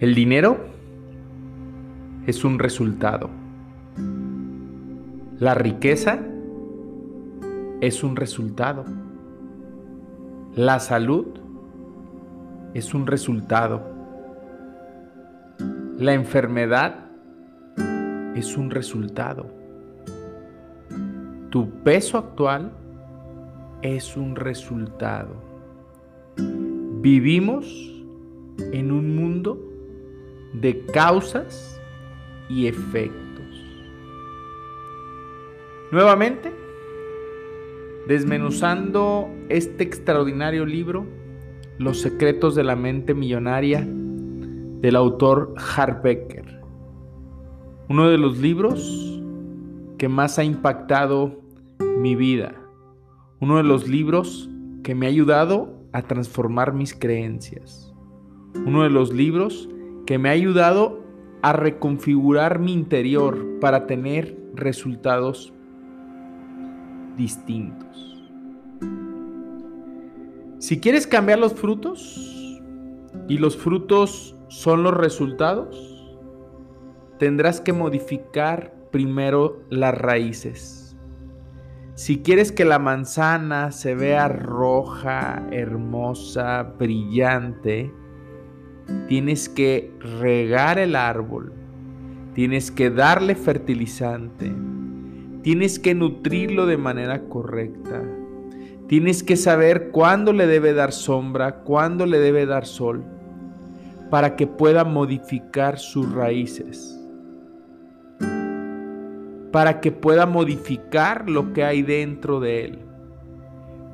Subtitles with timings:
[0.00, 0.56] El dinero
[2.26, 3.28] es un resultado.
[5.38, 6.20] La riqueza
[7.82, 8.86] es un resultado.
[10.56, 11.26] La salud
[12.72, 13.82] es un resultado.
[15.98, 17.10] La enfermedad
[18.34, 19.48] es un resultado.
[21.50, 22.72] Tu peso actual
[23.82, 25.34] es un resultado.
[27.02, 27.66] Vivimos
[28.72, 29.66] en un mundo
[30.52, 31.80] de causas
[32.48, 33.20] y efectos.
[35.92, 36.52] Nuevamente,
[38.06, 41.06] desmenuzando este extraordinario libro,
[41.78, 43.86] Los secretos de la mente millonaria,
[44.80, 46.60] del autor Harbecker.
[47.88, 49.20] Uno de los libros
[49.98, 51.40] que más ha impactado
[51.98, 52.54] mi vida.
[53.40, 54.48] Uno de los libros
[54.82, 57.92] que me ha ayudado a transformar mis creencias.
[58.66, 59.68] Uno de los libros
[60.10, 61.04] que me ha ayudado
[61.40, 65.54] a reconfigurar mi interior para tener resultados
[67.16, 68.28] distintos.
[70.58, 72.60] Si quieres cambiar los frutos
[73.28, 76.18] y los frutos son los resultados,
[77.20, 80.96] tendrás que modificar primero las raíces.
[81.94, 87.94] Si quieres que la manzana se vea roja, hermosa, brillante,
[89.08, 91.52] tienes que regar el árbol,
[92.34, 94.52] tienes que darle fertilizante,
[95.42, 98.02] tienes que nutrirlo de manera correcta,
[98.86, 103.04] tienes que saber cuándo le debe dar sombra, cuándo le debe dar sol,
[104.10, 107.00] para que pueda modificar sus raíces,
[109.52, 112.89] para que pueda modificar lo que hay dentro de él.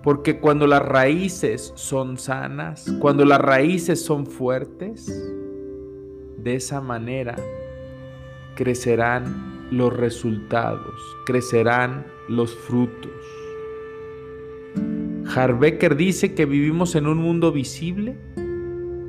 [0.07, 5.05] Porque cuando las raíces son sanas, cuando las raíces son fuertes,
[6.39, 7.35] de esa manera
[8.55, 10.95] crecerán los resultados,
[11.25, 13.11] crecerán los frutos.
[15.35, 18.17] Harbecker dice que vivimos en un mundo visible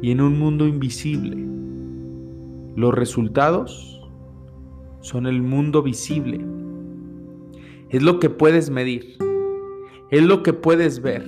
[0.02, 1.38] y en un mundo invisible.
[2.75, 4.02] Los resultados
[5.02, 6.44] son el mundo visible.
[7.90, 9.26] Es lo que puedes medir
[10.09, 11.25] es lo que puedes ver.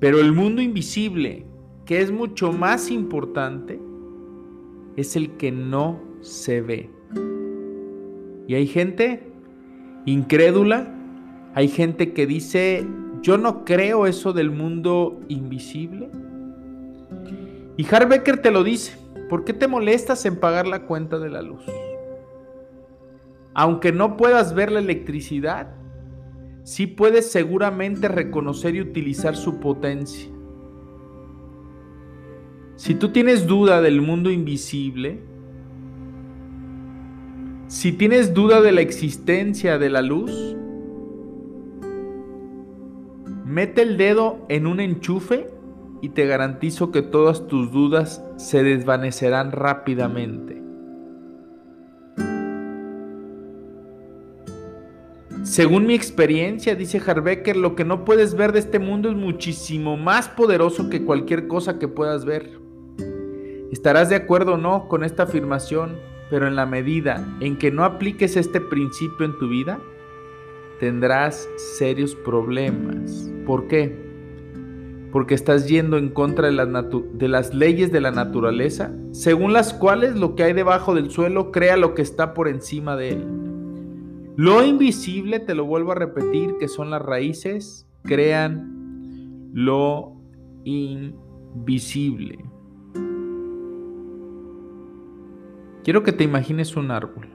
[0.00, 1.46] Pero el mundo invisible,
[1.84, 3.80] que es mucho más importante,
[4.96, 6.90] es el que no se ve.
[8.46, 9.22] Y hay gente
[10.06, 10.92] incrédula,
[11.54, 12.86] hay gente que dice,
[13.22, 16.10] yo no creo eso del mundo invisible.
[17.76, 18.98] Y Harbecker te lo dice,
[19.28, 21.64] ¿por qué te molestas en pagar la cuenta de la luz?
[23.54, 25.74] Aunque no puedas ver la electricidad,
[26.64, 30.28] sí puedes seguramente reconocer y utilizar su potencia.
[32.76, 35.20] Si tú tienes duda del mundo invisible,
[37.68, 40.56] si tienes duda de la existencia de la luz,
[43.44, 45.50] mete el dedo en un enchufe
[46.00, 50.53] y te garantizo que todas tus dudas se desvanecerán rápidamente.
[55.54, 59.96] Según mi experiencia, dice Harbecker, lo que no puedes ver de este mundo es muchísimo
[59.96, 62.58] más poderoso que cualquier cosa que puedas ver.
[63.70, 65.96] Estarás de acuerdo o no con esta afirmación,
[66.28, 69.78] pero en la medida en que no apliques este principio en tu vida,
[70.80, 71.48] tendrás
[71.78, 73.30] serios problemas.
[73.46, 73.96] ¿Por qué?
[75.12, 76.68] Porque estás yendo en contra de las,
[77.12, 81.52] de las, leyes de la naturaleza, según las cuales lo que hay debajo del suelo
[81.52, 83.53] crea lo que está por encima de él.
[84.36, 90.16] Lo invisible, te lo vuelvo a repetir, que son las raíces, crean lo
[90.64, 92.44] invisible.
[95.84, 97.28] Quiero que te imagines un árbol.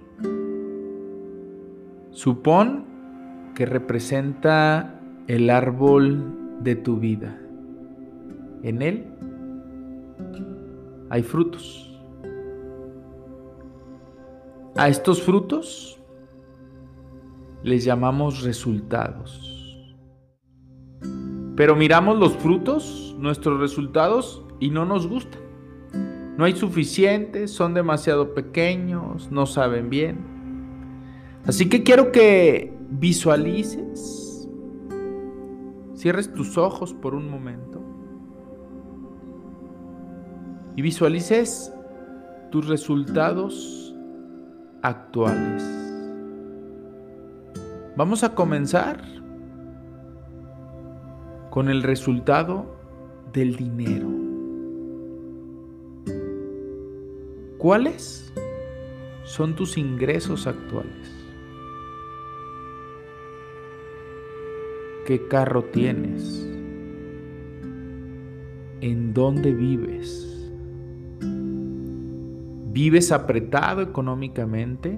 [2.11, 2.83] Supón
[3.55, 7.39] que representa el árbol de tu vida.
[8.63, 9.05] En él
[11.09, 11.85] hay frutos.
[14.75, 15.98] A estos frutos
[17.63, 19.45] les llamamos resultados.
[21.55, 25.41] Pero miramos los frutos nuestros resultados y no nos gustan.
[26.37, 30.17] No hay suficientes, son demasiado pequeños, no saben bien.
[31.45, 34.49] Así que quiero que visualices,
[35.95, 37.81] cierres tus ojos por un momento
[40.75, 41.73] y visualices
[42.51, 43.93] tus resultados
[44.81, 45.78] actuales.
[47.99, 49.03] Vamos a comenzar
[51.49, 52.77] con el resultado
[53.33, 54.07] del dinero.
[57.57, 58.33] ¿Cuáles
[59.25, 61.13] son tus ingresos actuales?
[65.05, 66.49] ¿Qué carro tienes?
[68.79, 70.49] ¿En dónde vives?
[72.71, 74.97] ¿Vives apretado económicamente?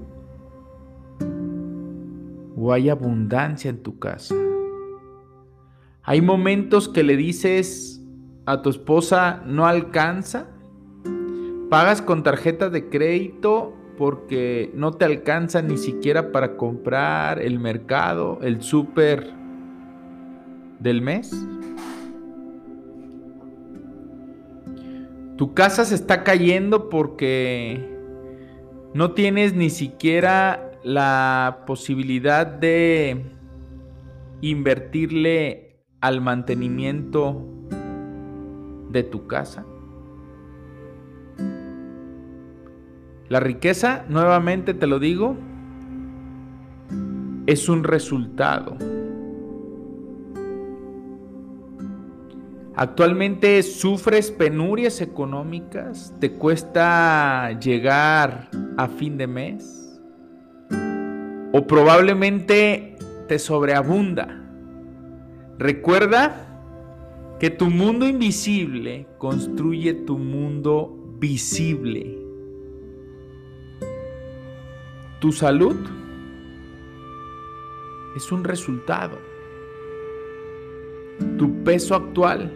[2.64, 4.36] ¿O hay abundancia en tu casa?
[6.04, 8.06] Hay momentos que le dices
[8.46, 10.46] a tu esposa no alcanza.
[11.72, 18.38] Pagas con tarjeta de crédito porque no te alcanza ni siquiera para comprar el mercado,
[18.44, 19.32] el súper
[20.78, 21.32] del mes.
[25.36, 27.90] Tu casa se está cayendo porque
[28.94, 33.24] no tienes ni siquiera la posibilidad de
[34.42, 37.46] invertirle al mantenimiento
[38.90, 39.66] de tu casa.
[43.30, 45.38] La riqueza, nuevamente te lo digo,
[47.46, 48.78] es un resultado.
[52.76, 59.81] Actualmente sufres penurias económicas, te cuesta llegar a fin de mes
[61.52, 62.96] o probablemente
[63.28, 64.42] te sobreabunda.
[65.58, 66.48] Recuerda
[67.40, 72.18] que tu mundo invisible construye tu mundo visible.
[75.20, 75.76] Tu salud
[78.16, 79.18] es un resultado.
[81.38, 82.52] Tu peso actual.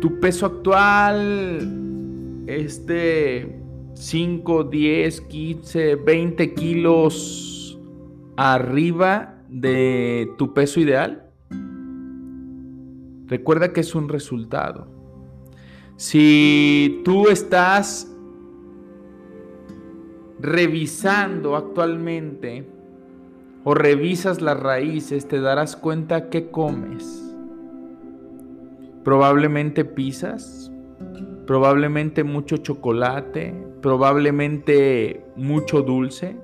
[0.00, 1.68] Tu peso actual
[2.46, 3.63] este
[3.94, 7.78] 5, 10, 15, 20 kilos
[8.36, 11.30] arriba de tu peso ideal,
[13.26, 14.88] recuerda que es un resultado.
[15.96, 18.10] Si tú estás
[20.40, 22.66] revisando actualmente
[23.62, 27.20] o revisas las raíces, te darás cuenta que comes.
[29.04, 30.72] Probablemente pizzas,
[31.46, 36.36] probablemente mucho chocolate, probablemente mucho dulce,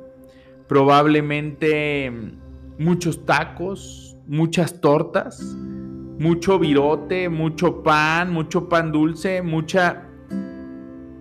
[0.68, 2.12] probablemente
[2.78, 5.56] muchos tacos, muchas tortas,
[6.18, 10.06] mucho virote, mucho pan, mucho pan dulce, mucha...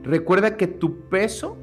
[0.04, 1.58] Recuerda que tu peso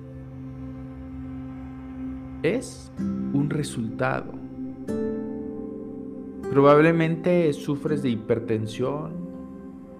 [2.42, 4.32] es un resultado.
[6.50, 9.12] Probablemente sufres de hipertensión,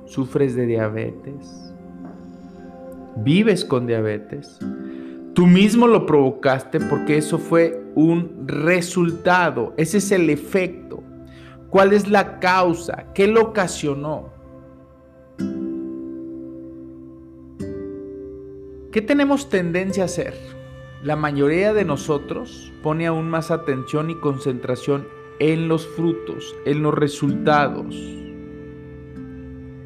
[0.07, 1.66] sufres de diabetes,
[3.17, 4.59] vives con diabetes,
[5.37, 11.03] Tú mismo lo provocaste porque eso fue un resultado, ese es el efecto.
[11.69, 13.13] ¿Cuál es la causa?
[13.13, 14.33] ¿Qué lo ocasionó?
[18.91, 20.33] ¿Qué tenemos tendencia a hacer?
[21.03, 25.07] La mayoría de nosotros pone aún más atención y concentración
[25.39, 27.95] en los frutos, en los resultados.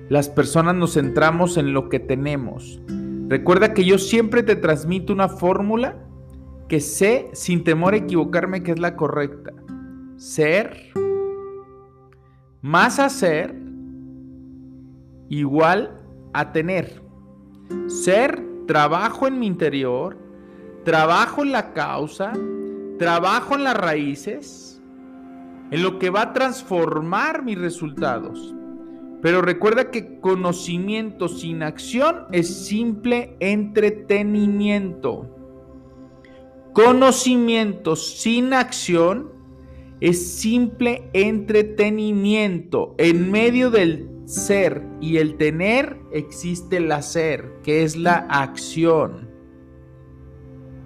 [0.09, 2.81] Las personas nos centramos en lo que tenemos,
[3.31, 5.95] Recuerda que yo siempre te transmito una fórmula
[6.69, 9.53] que sé sin temor a equivocarme que es la correcta.
[10.17, 10.93] Ser
[12.61, 13.55] más hacer
[15.29, 15.97] igual
[16.33, 17.01] a tener.
[17.87, 20.19] Ser trabajo en mi interior,
[20.85, 22.33] trabajo en la causa,
[22.99, 24.83] trabajo en las raíces,
[25.71, 28.57] en lo que va a transformar mis resultados.
[29.23, 35.37] Pero recuerda que conocimiento sin acción es simple entretenimiento.
[36.73, 39.33] Conocimiento sin acción
[40.01, 42.95] es simple entretenimiento.
[42.97, 49.29] En medio del ser y el tener existe el hacer, que es la acción.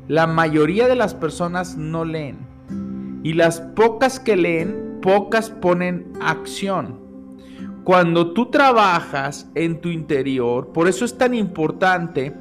[0.08, 2.38] La mayoría de las personas no leen.
[3.22, 7.03] Y las pocas que leen, pocas ponen acción.
[7.84, 12.34] Cuando tú trabajas en tu interior, por eso es tan importante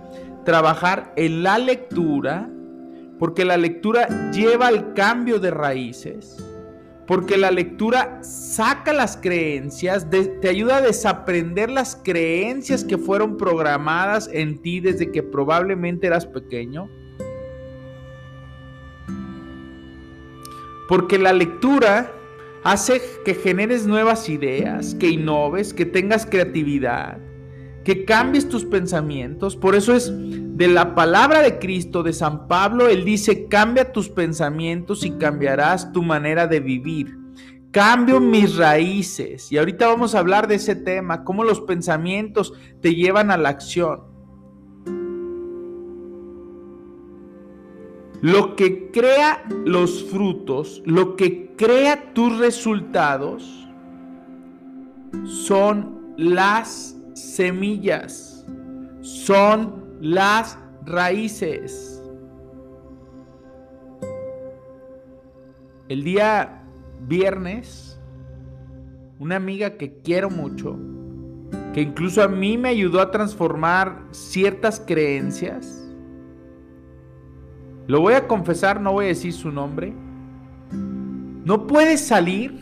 [0.45, 2.49] trabajar en la lectura,
[3.19, 6.37] porque la lectura lleva al cambio de raíces,
[7.05, 14.29] Porque la lectura saca las creencias, te ayuda a desaprender las creencias que fueron programadas
[14.31, 16.89] en ti desde que probablemente eras pequeño.
[20.87, 22.09] Porque la lectura
[22.63, 27.19] hace que generes nuevas ideas, que innoves, que tengas creatividad,
[27.83, 29.55] que cambies tus pensamientos.
[29.55, 34.09] Por eso es de la palabra de Cristo, de San Pablo, él dice, cambia tus
[34.09, 37.17] pensamientos y cambiarás tu manera de vivir.
[37.71, 39.51] Cambio mis raíces.
[39.51, 43.49] Y ahorita vamos a hablar de ese tema, cómo los pensamientos te llevan a la
[43.49, 44.12] acción.
[48.23, 53.67] Lo que crea los frutos, lo que crea tus resultados,
[55.25, 58.45] son las semillas,
[59.01, 62.01] son las raíces.
[65.89, 66.63] El día
[67.01, 67.99] viernes,
[69.19, 70.79] una amiga que quiero mucho,
[71.73, 75.82] que incluso a mí me ayudó a transformar ciertas creencias,
[77.87, 79.93] lo voy a confesar, no voy a decir su nombre.
[80.71, 82.57] No puede salir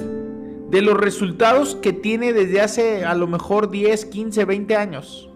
[0.71, 5.29] de los resultados que tiene desde hace a lo mejor 10, 15, 20 años.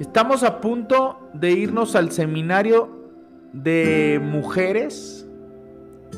[0.00, 2.88] Estamos a punto de irnos al seminario
[3.52, 5.28] de mujeres,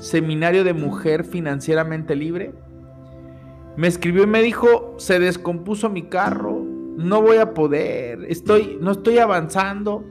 [0.00, 2.54] seminario de mujer financieramente libre.
[3.76, 6.64] Me escribió y me dijo, se descompuso mi carro,
[6.96, 10.04] no voy a poder, estoy, no estoy avanzando.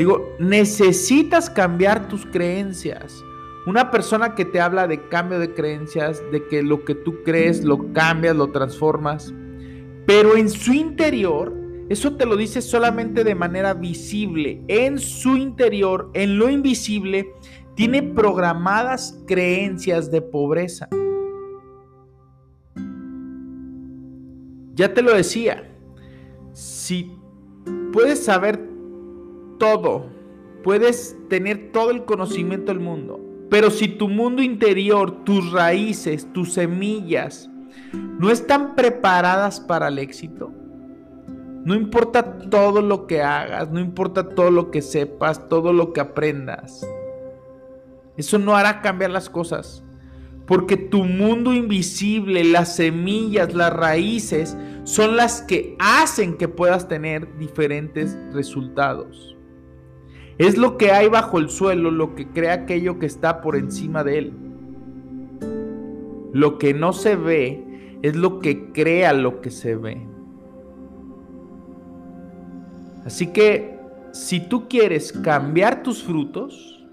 [0.00, 3.22] Digo, necesitas cambiar tus creencias.
[3.66, 7.62] Una persona que te habla de cambio de creencias, de que lo que tú crees
[7.64, 9.34] lo cambias, lo transformas,
[10.06, 11.54] pero en su interior,
[11.90, 14.62] eso te lo dice solamente de manera visible.
[14.68, 17.34] En su interior, en lo invisible,
[17.74, 20.88] tiene programadas creencias de pobreza.
[24.72, 25.70] Ya te lo decía,
[26.54, 27.12] si
[27.92, 28.69] puedes saber
[29.60, 30.06] todo,
[30.64, 36.54] puedes tener todo el conocimiento del mundo, pero si tu mundo interior, tus raíces, tus
[36.54, 37.48] semillas,
[37.92, 40.52] no están preparadas para el éxito,
[41.64, 46.00] no importa todo lo que hagas, no importa todo lo que sepas, todo lo que
[46.00, 46.84] aprendas,
[48.16, 49.84] eso no hará cambiar las cosas.
[50.46, 57.38] Porque tu mundo invisible, las semillas, las raíces, son las que hacen que puedas tener
[57.38, 59.29] diferentes resultados.
[60.40, 64.02] Es lo que hay bajo el suelo lo que crea aquello que está por encima
[64.02, 64.32] de él.
[66.32, 70.00] Lo que no se ve es lo que crea lo que se ve.
[73.04, 73.78] Así que
[74.12, 76.86] si tú quieres cambiar tus frutos,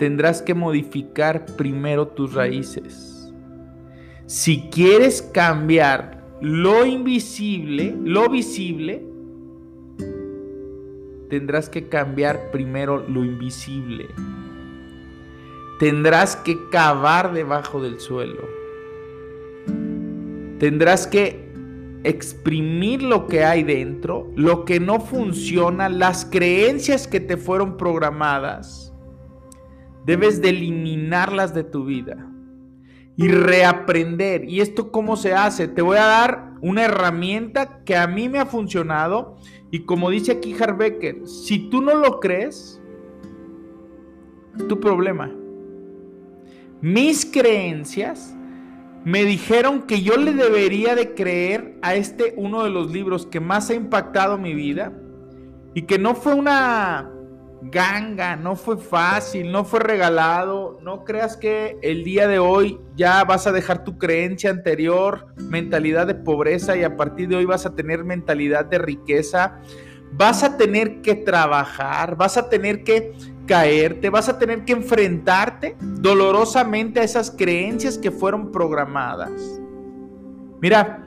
[0.00, 3.32] tendrás que modificar primero tus raíces.
[4.26, 9.05] Si quieres cambiar lo invisible, lo visible,
[11.28, 14.08] tendrás que cambiar primero lo invisible.
[15.78, 18.42] Tendrás que cavar debajo del suelo.
[20.58, 21.52] Tendrás que
[22.04, 28.92] exprimir lo que hay dentro, lo que no funciona, las creencias que te fueron programadas.
[30.04, 32.30] Debes de eliminarlas de tu vida
[33.16, 34.44] y reaprender.
[34.44, 35.68] ¿Y esto cómo se hace?
[35.68, 39.36] Te voy a dar una herramienta que a mí me ha funcionado
[39.70, 42.80] y como dice aquí Harbecker, si tú no lo crees,
[44.68, 45.32] tu problema.
[46.80, 48.34] Mis creencias
[49.04, 53.40] me dijeron que yo le debería de creer a este uno de los libros que
[53.40, 54.92] más ha impactado mi vida
[55.74, 57.12] y que no fue una
[57.70, 60.78] ganga, no fue fácil, no fue regalado.
[60.82, 66.06] No creas que el día de hoy ya vas a dejar tu creencia anterior, mentalidad
[66.06, 69.60] de pobreza y a partir de hoy vas a tener mentalidad de riqueza.
[70.12, 73.12] Vas a tener que trabajar, vas a tener que
[73.46, 79.60] caerte, vas a tener que enfrentarte dolorosamente a esas creencias que fueron programadas.
[80.60, 81.05] Mira,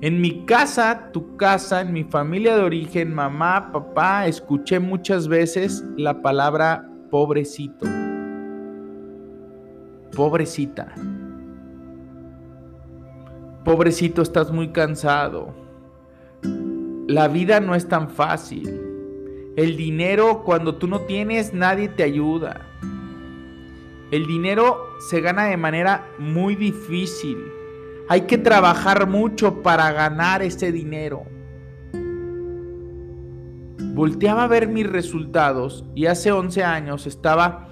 [0.00, 5.84] en mi casa, tu casa, en mi familia de origen, mamá, papá, escuché muchas veces
[5.96, 7.84] la palabra pobrecito.
[10.14, 10.94] Pobrecita.
[13.64, 15.52] Pobrecito, estás muy cansado.
[17.08, 18.80] La vida no es tan fácil.
[19.56, 22.60] El dinero, cuando tú no tienes, nadie te ayuda.
[24.12, 24.78] El dinero
[25.10, 27.57] se gana de manera muy difícil.
[28.08, 31.24] Hay que trabajar mucho para ganar ese dinero.
[33.94, 37.68] Volteaba a ver mis resultados y hace 11 años estaba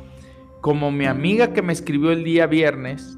[0.60, 3.16] como mi amiga que me escribió el día viernes.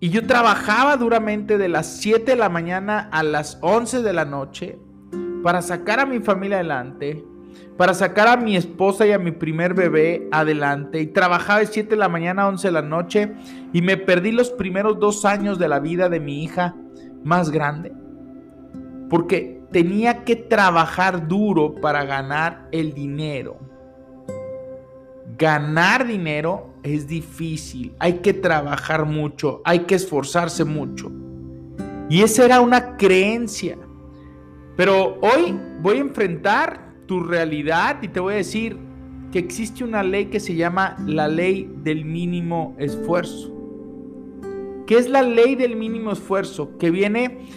[0.00, 4.24] Y yo trabajaba duramente de las 7 de la mañana a las 11 de la
[4.24, 4.78] noche
[5.42, 7.24] para sacar a mi familia adelante,
[7.76, 11.00] para sacar a mi esposa y a mi primer bebé adelante.
[11.00, 13.32] Y trabajaba de 7 de la mañana a 11 de la noche
[13.72, 16.74] y me perdí los primeros dos años de la vida de mi hija
[17.24, 17.92] más grande.
[19.08, 23.58] Porque tenía que trabajar duro para ganar el dinero.
[25.38, 31.10] Ganar dinero es difícil, hay que trabajar mucho, hay que esforzarse mucho.
[32.10, 33.78] Y esa era una creencia.
[34.76, 38.76] Pero hoy voy a enfrentar tu realidad y te voy a decir
[39.32, 43.52] que existe una ley que se llama la ley del mínimo esfuerzo.
[44.86, 46.78] ¿Qué es la ley del mínimo esfuerzo?
[46.78, 47.48] Que viene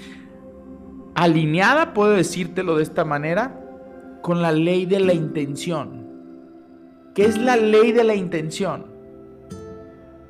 [1.13, 3.61] alineada, puedo decírtelo de esta manera,
[4.23, 6.07] con la ley de la intención.
[7.13, 8.87] ¿Qué es la ley de la intención?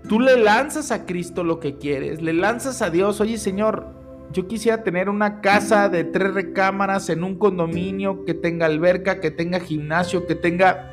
[0.09, 4.02] Tú le lanzas a Cristo lo que quieres, le lanzas a Dios, oye Señor,
[4.33, 9.31] yo quisiera tener una casa de tres recámaras en un condominio que tenga alberca, que
[9.31, 10.89] tenga gimnasio, que tenga...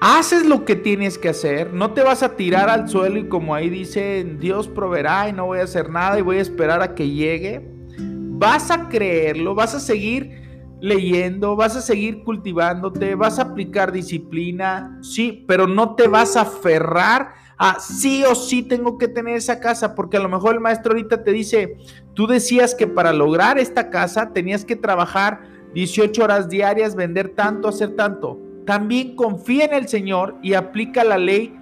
[0.00, 3.54] Haces lo que tienes que hacer, no te vas a tirar al suelo y como
[3.54, 6.94] ahí dice, Dios proveerá y no voy a hacer nada y voy a esperar a
[6.94, 7.66] que llegue.
[7.98, 10.42] Vas a creerlo, vas a seguir
[10.80, 16.42] leyendo, vas a seguir cultivándote, vas a aplicar disciplina, sí, pero no te vas a
[16.42, 20.60] aferrar a sí o sí tengo que tener esa casa, porque a lo mejor el
[20.60, 21.76] maestro ahorita te dice,
[22.14, 25.40] tú decías que para lograr esta casa tenías que trabajar
[25.74, 28.40] 18 horas diarias, vender tanto, hacer tanto.
[28.64, 31.56] También confía en el Señor y aplica la ley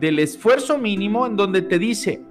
[0.00, 2.22] del esfuerzo mínimo en donde te dice,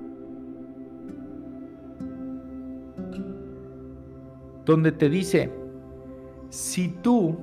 [4.66, 5.52] donde te dice,
[6.50, 7.38] si tú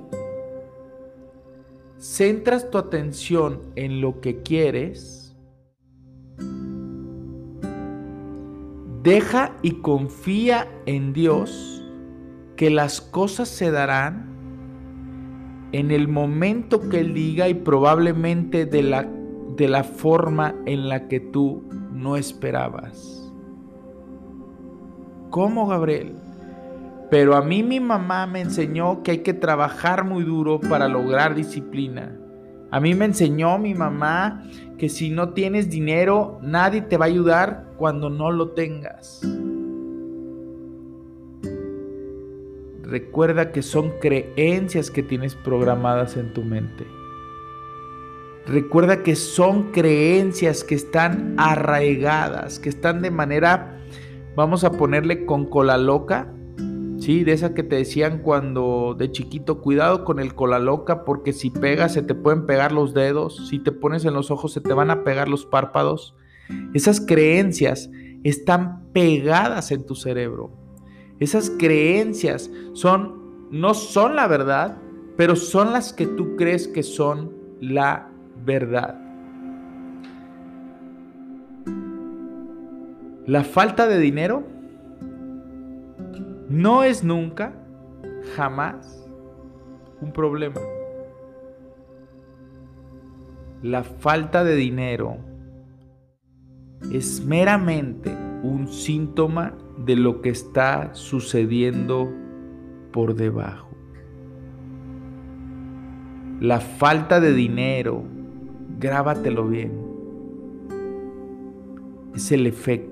[1.97, 5.20] centras tu atención en lo que quieres,
[9.03, 11.83] deja y confía en Dios
[12.55, 14.29] que las cosas se darán
[15.71, 19.07] en el momento que Él diga y probablemente de la,
[19.55, 23.31] de la forma en la que tú no esperabas.
[25.29, 26.15] ¿Cómo, Gabriel?
[27.09, 31.35] Pero a mí mi mamá me enseñó que hay que trabajar muy duro para lograr
[31.35, 32.20] disciplina.
[32.71, 34.43] A mí me enseñó mi mamá
[34.77, 39.21] que si no tienes dinero, nadie te va a ayudar cuando no lo tengas.
[42.81, 46.85] Recuerda que son creencias que tienes programadas en tu mente.
[48.47, 53.79] Recuerda que son creencias que están arraigadas, que están de manera,
[54.35, 56.33] vamos a ponerle con cola loca,
[57.01, 61.33] Sí, de esa que te decían cuando de chiquito, cuidado con el cola loca porque
[61.33, 64.61] si pegas se te pueden pegar los dedos, si te pones en los ojos se
[64.61, 66.15] te van a pegar los párpados.
[66.75, 67.89] Esas creencias
[68.23, 70.51] están pegadas en tu cerebro.
[71.19, 74.77] Esas creencias son no son la verdad,
[75.17, 78.11] pero son las que tú crees que son la
[78.45, 79.01] verdad.
[83.25, 84.60] La falta de dinero
[86.51, 87.53] no es nunca,
[88.35, 89.09] jamás,
[90.01, 90.59] un problema.
[93.63, 95.17] La falta de dinero
[96.91, 98.11] es meramente
[98.43, 102.11] un síntoma de lo que está sucediendo
[102.91, 103.69] por debajo.
[106.41, 108.03] La falta de dinero,
[108.77, 109.71] grábatelo bien,
[112.13, 112.90] es el efecto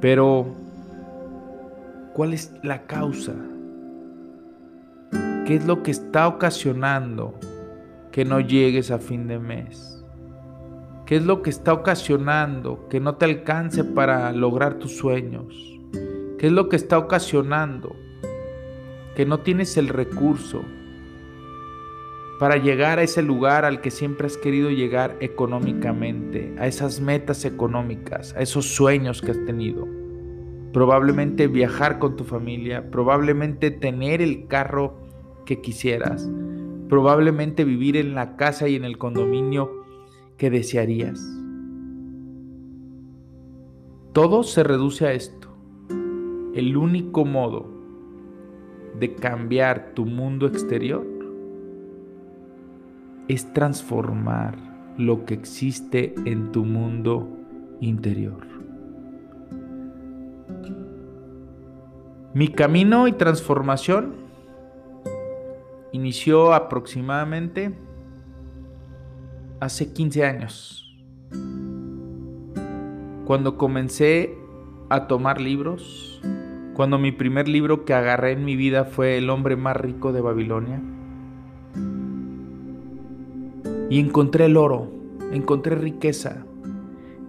[0.00, 0.46] pero,
[2.14, 3.34] ¿cuál es la causa?
[5.46, 7.34] ¿Qué es lo que está ocasionando
[8.12, 10.04] que no llegues a fin de mes?
[11.06, 15.54] ¿Qué es lo que está ocasionando que no te alcance para lograr tus sueños?
[16.38, 17.96] ¿Qué es lo que está ocasionando
[19.16, 20.62] que no tienes el recurso
[22.38, 27.44] para llegar a ese lugar al que siempre has querido llegar económicamente, a esas metas
[27.44, 29.88] económicas, a esos sueños que has tenido.
[30.72, 34.94] Probablemente viajar con tu familia, probablemente tener el carro
[35.46, 36.30] que quisieras,
[36.88, 39.84] probablemente vivir en la casa y en el condominio
[40.36, 41.20] que desearías.
[44.12, 45.48] Todo se reduce a esto.
[46.54, 47.68] El único modo
[48.98, 51.17] de cambiar tu mundo exterior
[53.28, 54.56] es transformar
[54.96, 57.28] lo que existe en tu mundo
[57.80, 58.46] interior.
[62.34, 64.14] Mi camino y transformación
[65.92, 67.74] inició aproximadamente
[69.60, 70.96] hace 15 años.
[73.24, 74.38] Cuando comencé
[74.88, 76.20] a tomar libros,
[76.74, 80.20] cuando mi primer libro que agarré en mi vida fue El hombre más rico de
[80.20, 80.80] Babilonia.
[83.90, 84.90] Y encontré el oro,
[85.32, 86.44] encontré riqueza.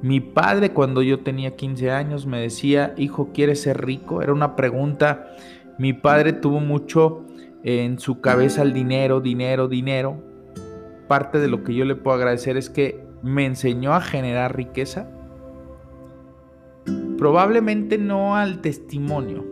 [0.02, 4.22] Mi padre cuando yo tenía 15 años me decía, hijo, ¿quieres ser rico?
[4.22, 5.36] Era una pregunta.
[5.78, 7.26] Mi padre tuvo mucho
[7.64, 10.22] en su cabeza el dinero, dinero, dinero.
[11.08, 15.10] Parte de lo que yo le puedo agradecer es que me enseñó a generar riqueza.
[17.18, 19.46] Probablemente no al testimonio,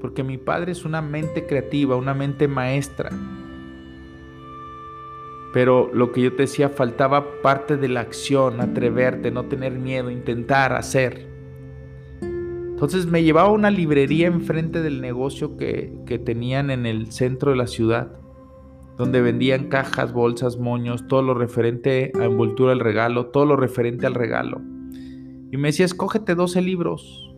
[0.00, 3.10] porque mi padre es una mente creativa, una mente maestra.
[5.54, 10.10] Pero lo que yo te decía, faltaba parte de la acción, atreverte, no tener miedo,
[10.10, 11.28] intentar, hacer.
[12.20, 17.52] Entonces me llevaba a una librería enfrente del negocio que, que tenían en el centro
[17.52, 18.18] de la ciudad,
[18.98, 24.08] donde vendían cajas, bolsas, moños, todo lo referente a envoltura del regalo, todo lo referente
[24.08, 24.60] al regalo.
[25.52, 27.32] Y me decía, escógete 12 libros.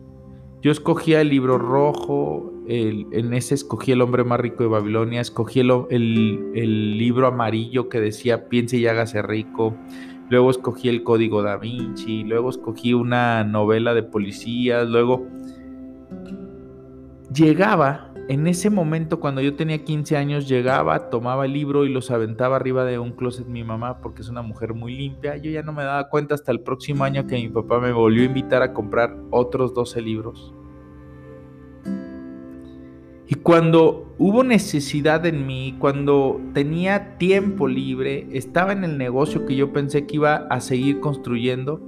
[0.63, 5.61] Yo escogía el libro rojo, en ese escogí El hombre más rico de Babilonia, escogí
[5.61, 9.75] el, libro amarillo que decía Piense y hágase rico,
[10.29, 15.25] luego escogí el Código da Vinci, luego escogí una novela de policías, luego
[17.33, 22.11] llegaba, en ese momento cuando yo tenía 15 años, llegaba, tomaba el libro y los
[22.11, 25.37] aventaba arriba de un closet mi mamá porque es una mujer muy limpia.
[25.37, 28.23] Yo ya no me daba cuenta hasta el próximo año que mi papá me volvió
[28.23, 30.53] a invitar a comprar otros 12 libros.
[33.29, 39.55] Y cuando hubo necesidad en mí, cuando tenía tiempo libre, estaba en el negocio que
[39.55, 41.81] yo pensé que iba a seguir construyendo,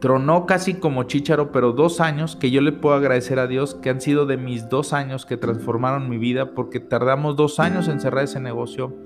[0.00, 3.90] tronó casi como chícharo, pero dos años que yo le puedo agradecer a Dios, que
[3.90, 8.00] han sido de mis dos años que transformaron mi vida, porque tardamos dos años en
[8.00, 8.96] cerrar ese negocio,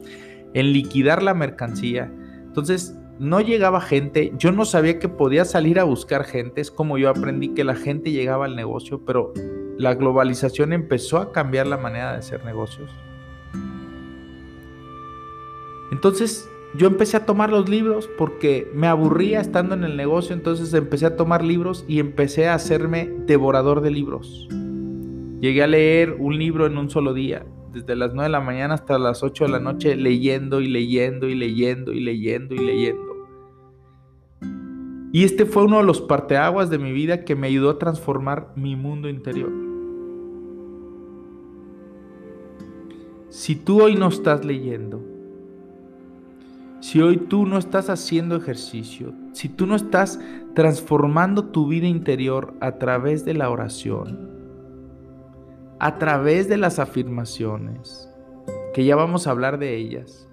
[0.55, 2.11] en liquidar la mercancía.
[2.47, 6.99] Entonces, no llegaba gente, yo no sabía que podía salir a buscar gente, es como
[6.99, 9.33] yo aprendí que la gente llegaba al negocio, pero
[9.79, 12.91] la globalización empezó a cambiar la manera de hacer negocios.
[15.93, 20.75] Entonces yo empecé a tomar los libros porque me aburría estando en el negocio, entonces
[20.75, 24.49] empecé a tomar libros y empecé a hacerme devorador de libros.
[25.41, 28.75] Llegué a leer un libro en un solo día, desde las 9 de la mañana
[28.75, 33.15] hasta las 8 de la noche, leyendo y leyendo y leyendo y leyendo y leyendo.
[35.13, 38.53] Y este fue uno de los parteaguas de mi vida que me ayudó a transformar
[38.57, 39.53] mi mundo interior.
[43.29, 45.03] Si tú hoy no estás leyendo,
[46.81, 50.21] si hoy tú no estás haciendo ejercicio, si tú no estás
[50.55, 54.34] transformando tu vida interior a través de la oración,
[55.79, 58.09] a través de las afirmaciones,
[58.73, 60.29] que ya vamos a hablar de ellas,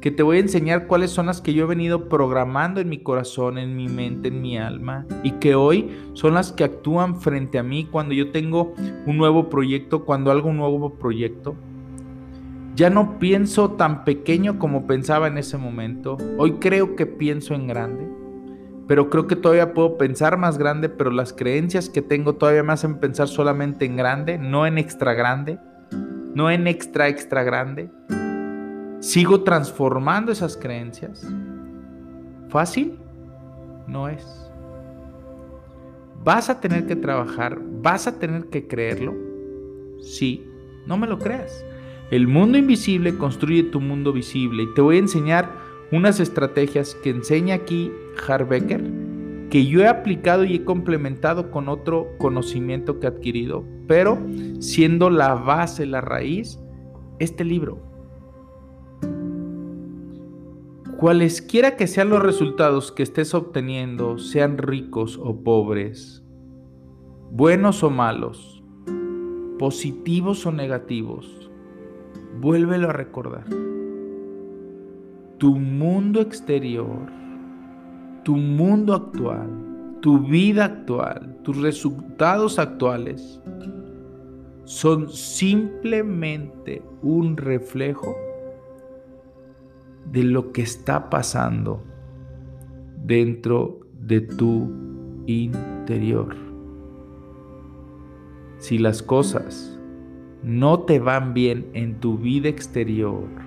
[0.00, 2.98] que te voy a enseñar cuáles son las que yo he venido programando en mi
[2.98, 7.58] corazón, en mi mente, en mi alma, y que hoy son las que actúan frente
[7.58, 8.74] a mí cuando yo tengo
[9.06, 11.56] un nuevo proyecto, cuando hago un nuevo proyecto.
[12.74, 16.18] Ya no pienso tan pequeño como pensaba en ese momento.
[16.36, 18.06] Hoy creo que pienso en grande,
[18.86, 22.72] pero creo que todavía puedo pensar más grande, pero las creencias que tengo todavía me
[22.72, 25.58] hacen pensar solamente en grande, no en extra grande,
[26.34, 27.90] no en extra extra grande.
[29.00, 31.26] ¿Sigo transformando esas creencias?
[32.48, 32.98] ¿Fácil?
[33.86, 34.50] No es.
[36.22, 37.58] ¿Vas a tener que trabajar?
[37.82, 39.14] ¿Vas a tener que creerlo?
[40.00, 40.44] Sí,
[40.86, 41.64] no me lo creas.
[42.10, 45.50] El mundo invisible construye tu mundo visible y te voy a enseñar
[45.90, 47.92] unas estrategias que enseña aquí
[48.26, 49.06] Harbecker
[49.50, 54.18] que yo he aplicado y he complementado con otro conocimiento que he adquirido, pero
[54.58, 56.58] siendo la base, la raíz,
[57.18, 57.78] este libro.
[60.98, 66.24] Cualesquiera que sean los resultados que estés obteniendo, sean ricos o pobres,
[67.30, 68.64] buenos o malos,
[69.58, 71.50] positivos o negativos,
[72.40, 73.44] vuélvelo a recordar.
[75.38, 77.15] Tu mundo exterior,
[78.26, 79.48] tu mundo actual,
[80.00, 83.40] tu vida actual, tus resultados actuales
[84.64, 88.16] son simplemente un reflejo
[90.10, 91.84] de lo que está pasando
[93.04, 94.72] dentro de tu
[95.26, 96.34] interior.
[98.58, 99.78] Si las cosas
[100.42, 103.45] no te van bien en tu vida exterior,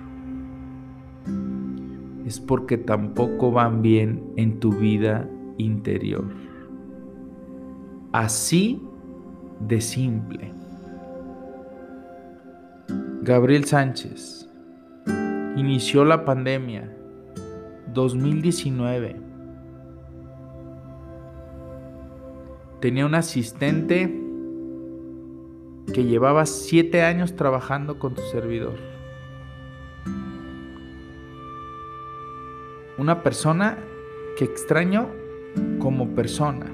[2.30, 6.24] es porque tampoco van bien en tu vida interior.
[8.12, 8.80] Así
[9.58, 10.52] de simple.
[13.22, 14.48] Gabriel Sánchez
[15.56, 16.96] inició la pandemia
[17.92, 19.16] 2019.
[22.80, 24.20] Tenía un asistente
[25.92, 28.99] que llevaba siete años trabajando con tu servidor.
[33.00, 33.78] Una persona
[34.36, 35.08] que extraño
[35.78, 36.66] como persona.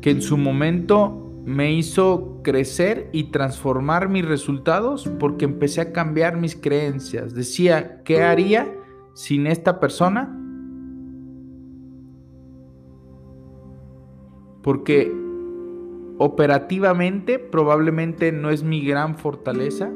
[0.00, 6.36] Que en su momento me hizo crecer y transformar mis resultados porque empecé a cambiar
[6.36, 7.34] mis creencias.
[7.34, 8.72] Decía, ¿qué haría
[9.14, 10.32] sin esta persona?
[14.62, 15.12] Porque
[16.18, 19.90] operativamente probablemente no es mi gran fortaleza.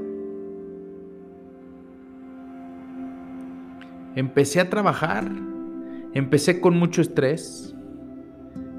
[4.17, 5.31] Empecé a trabajar,
[6.15, 7.75] empecé con mucho estrés,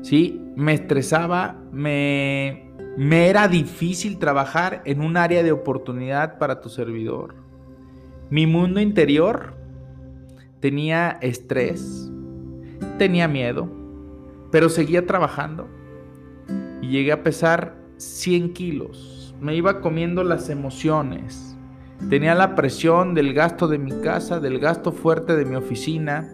[0.02, 0.42] ¿sí?
[0.56, 7.36] Me estresaba, me, me era difícil trabajar en un área de oportunidad para tu servidor.
[8.30, 9.56] Mi mundo interior
[10.60, 12.12] tenía estrés,
[12.98, 13.70] tenía miedo,
[14.52, 15.68] pero seguía trabajando
[16.82, 19.36] y llegué a pesar 100 kilos.
[19.40, 21.51] Me iba comiendo las emociones.
[22.10, 26.30] Tenía la presión del gasto de mi casa, del gasto fuerte de mi oficina,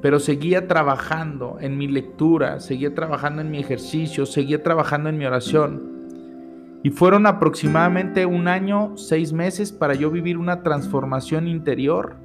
[0.00, 5.24] pero seguía trabajando en mi lectura, seguía trabajando en mi ejercicio, seguía trabajando en mi
[5.24, 5.94] oración.
[6.82, 12.16] Y fueron aproximadamente un año, seis meses para yo vivir una transformación interior,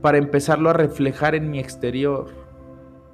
[0.00, 2.26] para empezarlo a reflejar en mi exterior.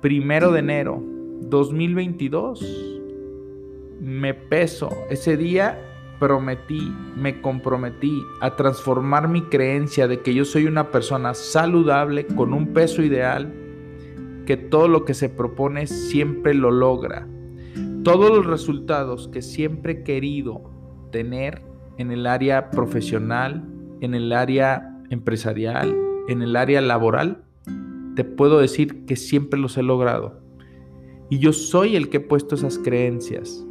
[0.03, 1.03] Primero de enero
[1.43, 2.99] 2022,
[4.01, 4.91] me peso.
[5.09, 5.79] Ese día
[6.21, 12.53] prometí, me comprometí a transformar mi creencia de que yo soy una persona saludable con
[12.53, 13.53] un peso ideal
[14.47, 17.27] que todo lo que se propone siempre lo logra.
[18.05, 20.71] Todos los resultados que siempre he querido
[21.11, 21.63] tener
[21.99, 23.65] en el área profesional,
[24.01, 25.97] en el área empresarial,
[26.29, 27.43] en el área laboral,
[28.15, 30.41] te puedo decir que siempre los he logrado.
[31.29, 33.65] Y yo soy el que he puesto esas creencias,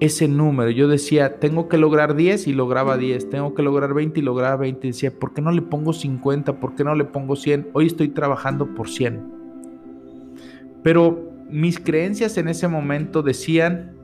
[0.00, 0.70] ese número.
[0.70, 4.56] Yo decía, tengo que lograr 10 y lograba 10, tengo que lograr 20 y lograba
[4.56, 4.86] 20.
[4.86, 6.60] Y decía, ¿por qué no le pongo 50?
[6.60, 7.70] ¿Por qué no le pongo 100?
[7.72, 9.32] Hoy estoy trabajando por 100.
[10.82, 13.96] Pero mis creencias en ese momento decían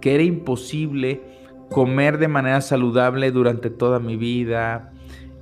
[0.00, 1.22] que era imposible
[1.70, 4.92] comer de manera saludable durante toda mi vida,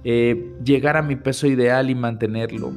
[0.05, 2.73] eh, llegar a mi peso ideal y mantenerlo.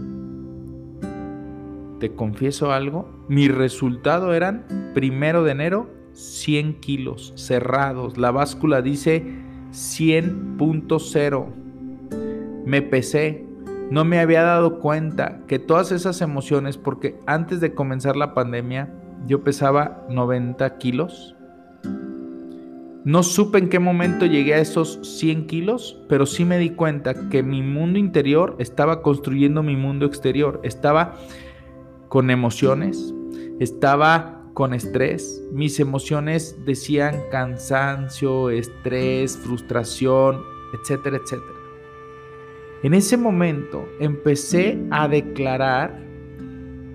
[2.00, 9.24] Te confieso algo, mi resultado eran primero de enero 100 kilos cerrados, la báscula dice
[9.72, 11.46] 100.0.
[12.66, 13.46] Me pesé,
[13.90, 18.94] no me había dado cuenta que todas esas emociones, porque antes de comenzar la pandemia
[19.28, 21.36] yo pesaba 90 kilos.
[23.06, 27.30] No supe en qué momento llegué a esos 100 kilos, pero sí me di cuenta
[27.30, 30.60] que mi mundo interior estaba construyendo mi mundo exterior.
[30.64, 31.16] Estaba
[32.10, 33.14] con emociones,
[33.60, 35.44] estaba con estrés.
[35.52, 40.42] Mis emociones decían cansancio, estrés, frustración,
[40.74, 41.60] etcétera, etcétera.
[42.84, 46.00] En ese momento empecé a declarar,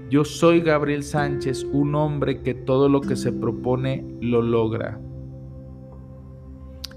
[0.09, 5.01] yo soy Gabriel Sánchez, un hombre que todo lo que se propone lo logra.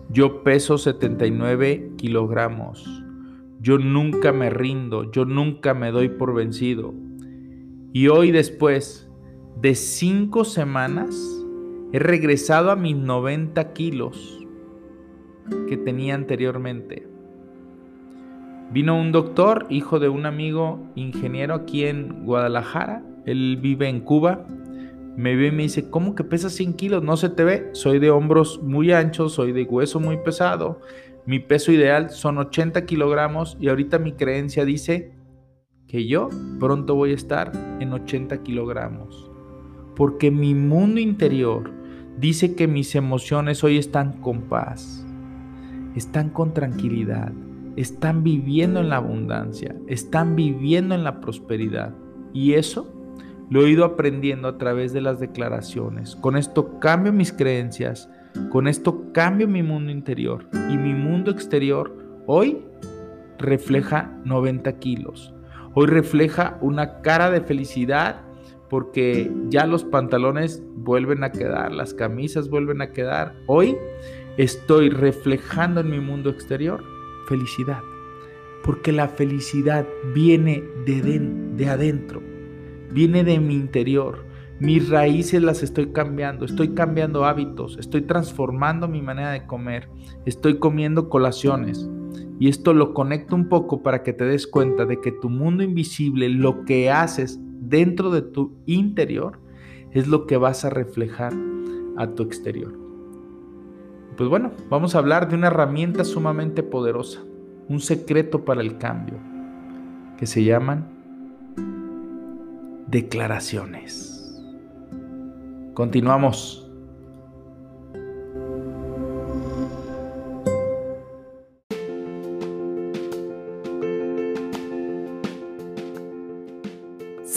[0.10, 3.04] Yo peso 79 kilogramos.
[3.60, 6.94] Yo nunca me rindo, yo nunca me doy por vencido.
[7.92, 9.07] Y hoy después
[9.62, 11.16] de cinco semanas
[11.92, 14.46] he regresado a mis 90 kilos
[15.68, 17.08] que tenía anteriormente.
[18.72, 23.04] Vino un doctor, hijo de un amigo ingeniero aquí en Guadalajara.
[23.26, 24.46] Él vive en Cuba.
[25.16, 27.02] Me ve y me dice, ¿cómo que pesas 100 kilos?
[27.02, 27.70] No se te ve.
[27.72, 30.82] Soy de hombros muy anchos, soy de hueso muy pesado.
[31.26, 35.16] Mi peso ideal son 80 kilogramos y ahorita mi creencia dice
[35.88, 39.27] que yo pronto voy a estar en 80 kilogramos.
[39.98, 41.70] Porque mi mundo interior
[42.18, 45.06] dice que mis emociones hoy están con paz,
[45.96, 47.34] están con tranquilidad
[47.78, 51.94] están viviendo en la abundancia, están viviendo en la prosperidad.
[52.34, 52.92] Y eso
[53.50, 56.16] lo he ido aprendiendo a través de las declaraciones.
[56.16, 58.10] Con esto cambio mis creencias,
[58.50, 62.66] con esto cambio mi mundo interior y mi mundo exterior hoy
[63.38, 65.34] refleja 90 kilos.
[65.76, 68.22] Hoy refleja una cara de felicidad
[68.70, 73.36] porque ya los pantalones vuelven a quedar, las camisas vuelven a quedar.
[73.48, 73.78] Hoy
[74.38, 76.84] estoy reflejando en mi mundo exterior
[77.28, 77.82] felicidad.
[78.64, 81.20] Porque la felicidad viene de,
[81.56, 82.22] de adentro,
[82.92, 84.26] viene de mi interior,
[84.60, 89.88] Mis raíces las estoy cambiando, estoy cambiando hábitos, estoy transformando mi manera de comer,
[90.26, 91.88] estoy comiendo colaciones.
[92.40, 95.64] Y esto lo conecto un poco para que te des cuenta de que tu mundo
[95.64, 99.40] invisible, lo que haces dentro de tu interior,
[99.92, 101.34] es lo que vas a reflejar
[101.98, 102.78] a tu exterior.
[104.16, 107.22] Pues bueno, vamos a hablar de una herramienta sumamente poderosa,
[107.70, 109.18] un secreto para el cambio,
[110.18, 110.88] que se llaman
[112.88, 114.44] declaraciones.
[115.74, 116.67] Continuamos.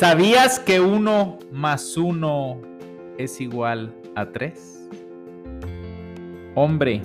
[0.00, 2.58] ¿Sabías que uno más uno
[3.18, 4.88] es igual a tres?
[6.54, 7.02] Hombre,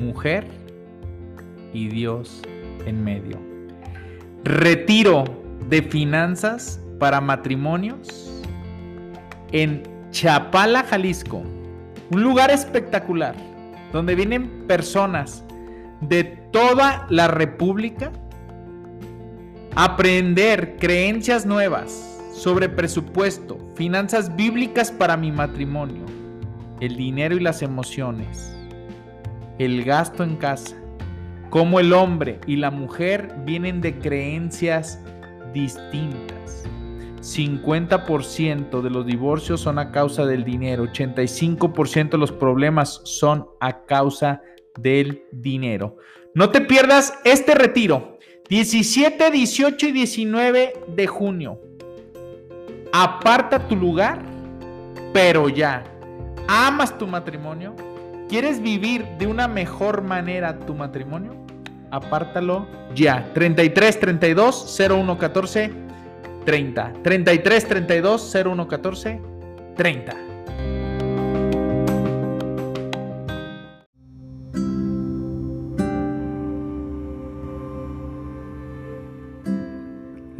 [0.00, 0.46] mujer
[1.74, 2.40] y Dios
[2.86, 3.38] en medio.
[4.44, 5.24] Retiro
[5.68, 8.42] de finanzas para matrimonios
[9.52, 11.42] en Chapala, Jalisco.
[12.12, 13.34] Un lugar espectacular
[13.92, 15.44] donde vienen personas
[16.00, 18.10] de toda la República
[19.74, 26.04] aprender creencias nuevas sobre presupuesto, finanzas bíblicas para mi matrimonio,
[26.80, 28.54] el dinero y las emociones,
[29.58, 30.76] el gasto en casa,
[31.48, 35.00] cómo el hombre y la mujer vienen de creencias
[35.54, 36.64] distintas.
[37.20, 43.84] 50% de los divorcios son a causa del dinero, 85% de los problemas son a
[43.84, 44.42] causa
[44.76, 45.96] del dinero.
[46.34, 48.11] No te pierdas este retiro
[48.52, 51.58] 17, 18 y 19 de junio.
[52.92, 54.20] Aparta tu lugar,
[55.14, 55.82] pero ya.
[56.48, 57.74] ¿Amas tu matrimonio?
[58.28, 61.34] ¿Quieres vivir de una mejor manera tu matrimonio?
[61.90, 63.26] Apártalo ya.
[63.32, 65.72] 33 32 01 14
[66.44, 66.92] 30.
[67.02, 69.20] 33 32 01 14
[69.78, 70.16] 30.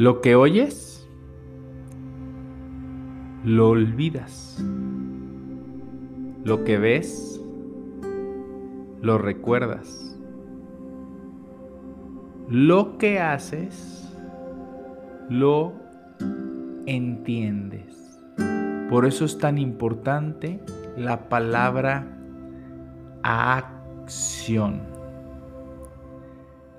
[0.02, 1.08] Lo que oyes,
[3.44, 4.60] lo olvidas.
[6.42, 7.40] Lo que ves,
[9.00, 10.18] lo recuerdas.
[12.48, 14.12] Lo que haces,
[15.30, 15.72] lo
[16.86, 18.20] entiendes.
[18.90, 20.60] Por eso es tan importante
[20.96, 22.08] la palabra
[23.22, 24.80] acción.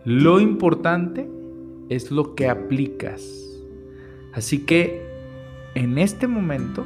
[0.03, 1.42] Lo importante
[1.89, 3.21] es lo que aplicas.
[4.33, 5.05] Así que
[5.75, 6.85] en este momento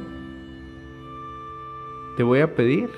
[2.16, 2.90] te voy a pedir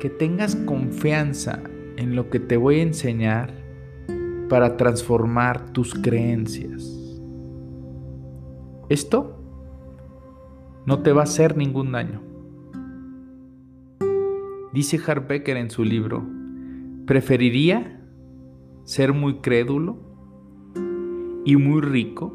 [0.00, 1.62] que tengas confianza
[1.96, 3.54] en lo que te voy a enseñar
[4.48, 6.98] para transformar tus creencias.
[8.88, 9.38] Esto
[10.84, 12.20] no te va a hacer ningún daño.
[14.72, 16.26] Dice Harbecker en su libro,
[17.06, 18.00] preferiría
[18.84, 20.11] ser muy crédulo
[21.44, 22.32] y muy rico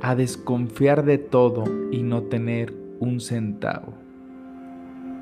[0.00, 3.94] a desconfiar de todo y no tener un centavo.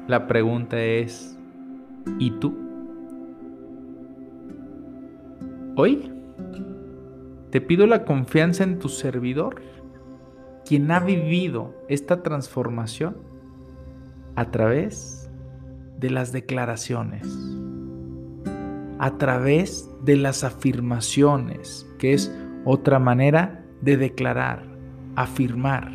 [0.07, 1.37] La pregunta es,
[2.19, 2.55] ¿y tú?
[5.77, 6.13] Hoy
[7.51, 9.63] te pido la confianza en tu servidor,
[10.65, 13.17] quien ha vivido esta transformación
[14.37, 15.31] a través
[15.99, 17.27] de las declaraciones,
[18.99, 24.65] a través de las afirmaciones que es otra manera de declarar,
[25.15, 25.93] afirmar.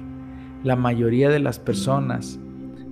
[0.64, 2.40] La mayoría de las personas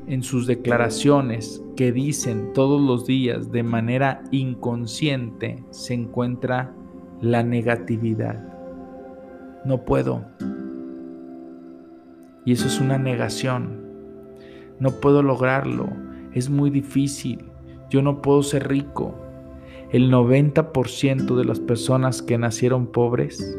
[0.08, 6.74] en sus declaraciones que dicen todos los días de manera inconsciente se encuentra
[7.22, 8.44] la negatividad.
[9.66, 10.26] No puedo.
[12.46, 13.86] Y eso es una negación.
[14.80, 15.90] No puedo lograrlo.
[16.34, 17.46] Es muy difícil.
[17.90, 19.16] Yo no puedo ser rico
[19.92, 23.58] el 90% de las personas que nacieron pobres,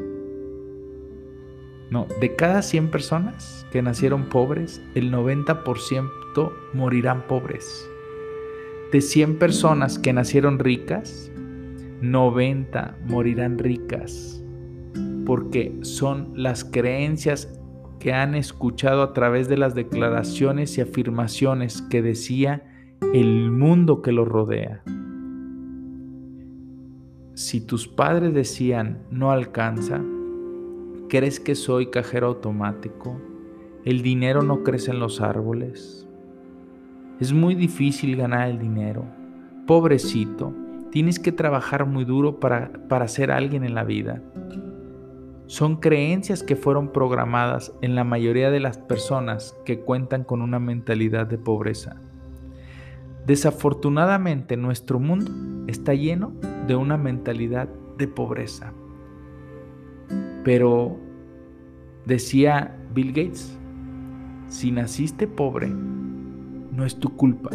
[1.90, 7.90] no, de cada 100 personas que nacieron pobres, el 90% morirán pobres.
[8.92, 11.32] De 100 personas que nacieron ricas,
[12.00, 14.40] 90 morirán ricas,
[15.26, 17.52] porque son las creencias
[17.98, 22.62] que han escuchado a través de las declaraciones y afirmaciones que decía
[23.12, 24.84] el mundo que los rodea
[27.40, 30.02] si tus padres decían no alcanza,
[31.08, 33.18] ¿crees que soy cajero automático?
[33.82, 36.06] ¿El dinero no crece en los árboles?
[37.18, 39.06] Es muy difícil ganar el dinero.
[39.66, 40.52] Pobrecito,
[40.90, 44.22] tienes que trabajar muy duro para, para ser alguien en la vida.
[45.46, 50.58] son creencias que fueron programadas en la mayoría de las personas que cuentan con una
[50.58, 52.02] mentalidad de pobreza.
[53.30, 55.30] Desafortunadamente nuestro mundo
[55.68, 56.32] está lleno
[56.66, 58.72] de una mentalidad de pobreza.
[60.42, 60.96] Pero
[62.06, 63.56] decía Bill Gates,
[64.48, 67.50] si naciste pobre, no es tu culpa.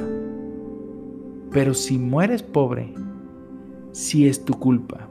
[1.51, 2.93] Pero si mueres pobre,
[3.91, 5.09] sí es tu culpa.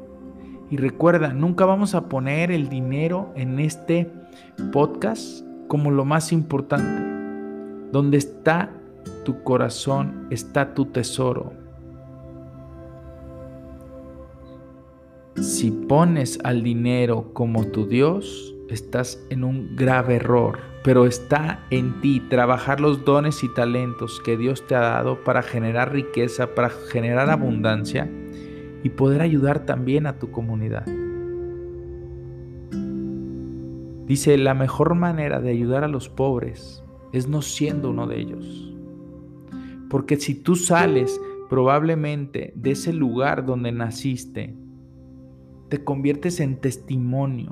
[0.71, 4.11] Y recuerda, nunca vamos a poner el dinero en este
[4.73, 7.03] podcast como lo más importante.
[7.93, 8.71] Donde está
[9.25, 11.53] tu corazón, está tu tesoro.
[15.37, 22.01] Si pones al dinero como tu Dios, estás en un grave error, pero está en
[22.01, 26.71] ti trabajar los dones y talentos que Dios te ha dado para generar riqueza, para
[26.71, 28.11] generar abundancia
[28.83, 30.87] y poder ayudar también a tu comunidad.
[34.07, 38.74] Dice, la mejor manera de ayudar a los pobres es no siendo uno de ellos.
[39.91, 44.55] Porque si tú sales probablemente de ese lugar donde naciste,
[45.69, 47.51] te conviertes en testimonio,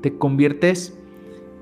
[0.00, 0.98] te conviertes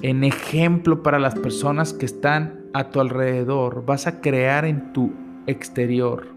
[0.02, 5.12] en ejemplo para las personas que están a tu alrededor, vas a crear en tu
[5.46, 6.32] exterior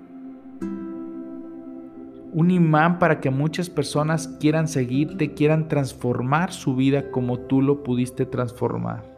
[2.36, 7.82] un imán para que muchas personas quieran seguirte, quieran transformar su vida como tú lo
[7.82, 9.15] pudiste transformar.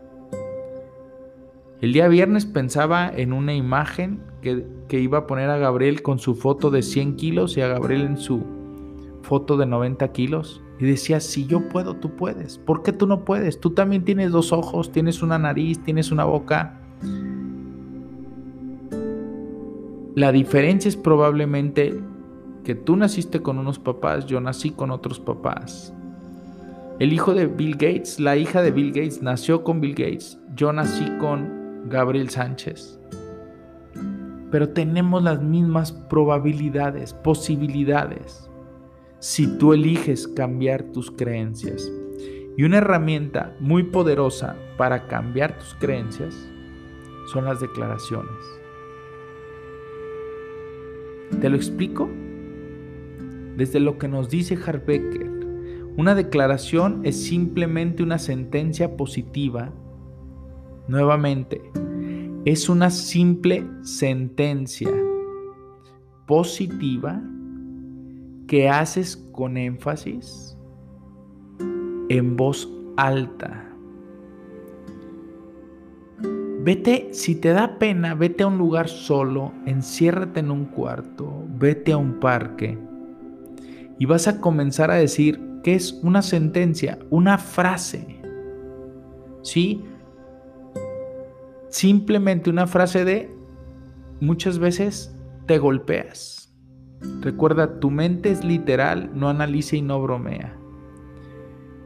[1.80, 6.18] El día viernes pensaba en una imagen que, que, iba a poner a Gabriel con
[6.18, 8.44] su foto de 100 kilos y a Gabriel en su
[9.22, 10.64] foto de 90 kilos.
[10.80, 12.58] Y decía, si yo puedo, tú puedes.
[12.58, 13.60] ¿Por qué tú no puedes?
[13.60, 16.80] Tú también tienes dos ojos, tienes una nariz, tienes una boca.
[20.16, 22.00] La diferencia es probablemente
[22.64, 25.94] que tú naciste con unos papás, yo nací con otros papás.
[26.98, 30.74] El hijo de Bill Gates, la hija de Bill Gates nació con Bill Gates, yo
[30.74, 31.57] nací con
[31.90, 33.00] Gabriel Sánchez.
[34.52, 38.50] Pero tenemos las mismas probabilidades, posibilidades,
[39.20, 41.92] si tú eliges cambiar tus creencias.
[42.56, 46.36] Y una herramienta muy poderosa para cambiar tus creencias
[47.32, 48.32] son las declaraciones.
[51.42, 52.10] ¿Te lo explico?
[53.58, 55.32] desde lo que nos dice Harbecker.
[55.98, 59.74] Una declaración es simplemente una sentencia positiva.
[60.88, 61.62] Nuevamente,
[62.46, 64.90] es una simple sentencia
[66.26, 67.22] positiva
[68.48, 70.58] que haces con énfasis
[72.10, 73.64] en voz alta.
[76.64, 81.94] Vete, si te da pena, vete a un lugar solo, enciérrate en un cuarto, vete
[81.94, 82.78] a un parque
[84.00, 88.22] y vas a comenzar a decir que es una sentencia, una frase.
[89.44, 89.84] ¿Sí?
[91.78, 93.32] Simplemente una frase de
[94.20, 95.16] muchas veces
[95.46, 96.52] te golpeas.
[97.22, 100.58] Recuerda, tu mente es literal, no analiza y no bromea.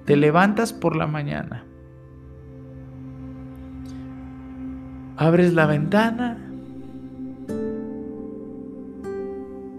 [0.06, 1.66] Te levantas por la mañana.
[5.18, 6.38] Abres la ventana.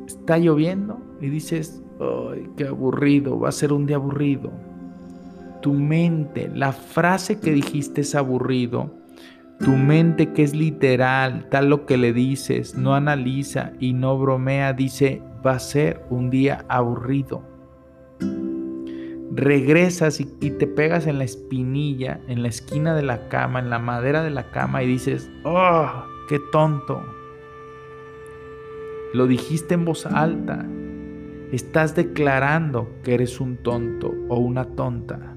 [0.07, 4.53] Está lloviendo y dices, Ay, qué aburrido, va a ser un día aburrido.
[5.63, 9.02] Tu mente, la frase que dijiste es aburrido.
[9.63, 14.73] Tu mente que es literal, tal lo que le dices, no analiza y no bromea,
[14.73, 17.43] dice, va a ser un día aburrido.
[19.35, 23.79] Regresas y, te pegas en la espinilla, en la esquina de la cama, en la
[23.79, 25.89] madera de la cama y dices, oh,
[26.29, 27.03] qué tonto.
[29.15, 30.67] Lo dijiste en voz alta,
[31.53, 35.32] estás declarando que eres un tonto o una tonta.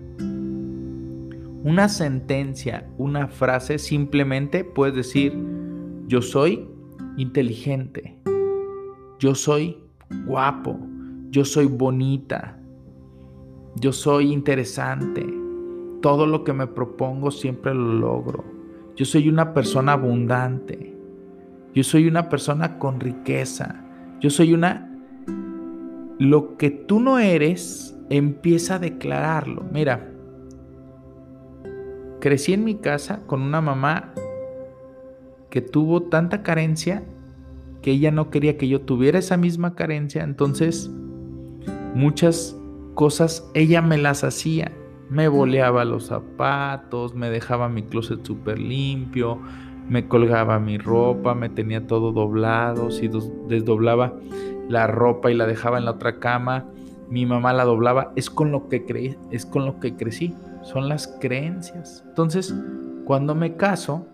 [1.65, 5.35] Una sentencia, una frase, simplemente puedes decir,
[6.05, 6.69] yo soy
[7.17, 8.19] inteligente,
[9.17, 9.79] yo soy
[10.27, 10.77] guapo,
[11.31, 12.59] yo soy bonita,
[13.77, 15.25] yo soy interesante,
[16.03, 18.45] todo lo que me propongo siempre lo logro,
[18.95, 20.95] yo soy una persona abundante,
[21.73, 23.83] yo soy una persona con riqueza,
[24.21, 24.95] yo soy una
[26.19, 29.65] lo que tú no eres, empieza a declararlo.
[29.73, 30.11] Mira,
[32.25, 34.11] crecí en mi casa con una mamá
[35.51, 37.03] que tuvo tanta carencia
[37.83, 40.89] que ella no quería que yo tuviera esa misma carencia, entonces
[41.93, 42.59] muchas
[42.95, 44.71] cosas ella me las hacía.
[45.07, 49.39] Me boleaba los zapatos, me dejaba mi closet súper limpio,
[49.87, 53.07] me colgaba mi ropa, me tenía todo doblado, si
[53.47, 54.15] desdoblaba
[54.67, 56.65] la ropa y la dejaba en la otra cama,
[57.07, 60.33] mi mamá la doblaba, es con lo que creí, es con lo que crecí,
[60.65, 62.03] son las creencias.
[62.07, 62.53] Entonces,
[63.05, 64.07] cuando me caso,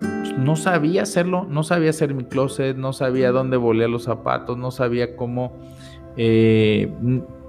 [0.00, 4.56] pues, no sabía hacerlo, no sabía hacer mi closet, no sabía dónde volea los zapatos,
[4.56, 5.52] no sabía cómo,
[6.16, 6.92] eh,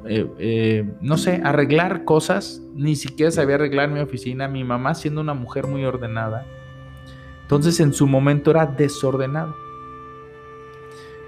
[0.05, 5.21] eh, eh, no sé, arreglar cosas, ni siquiera sabía arreglar mi oficina, mi mamá siendo
[5.21, 6.45] una mujer muy ordenada.
[7.43, 9.55] Entonces en su momento era desordenado.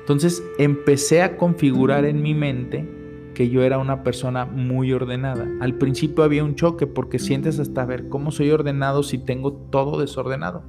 [0.01, 3.02] Entonces empecé a configurar en mi mente
[3.33, 5.47] que yo era una persona muy ordenada.
[5.59, 9.99] Al principio había un choque porque sientes hasta ver cómo soy ordenado si tengo todo
[9.99, 10.63] desordenado.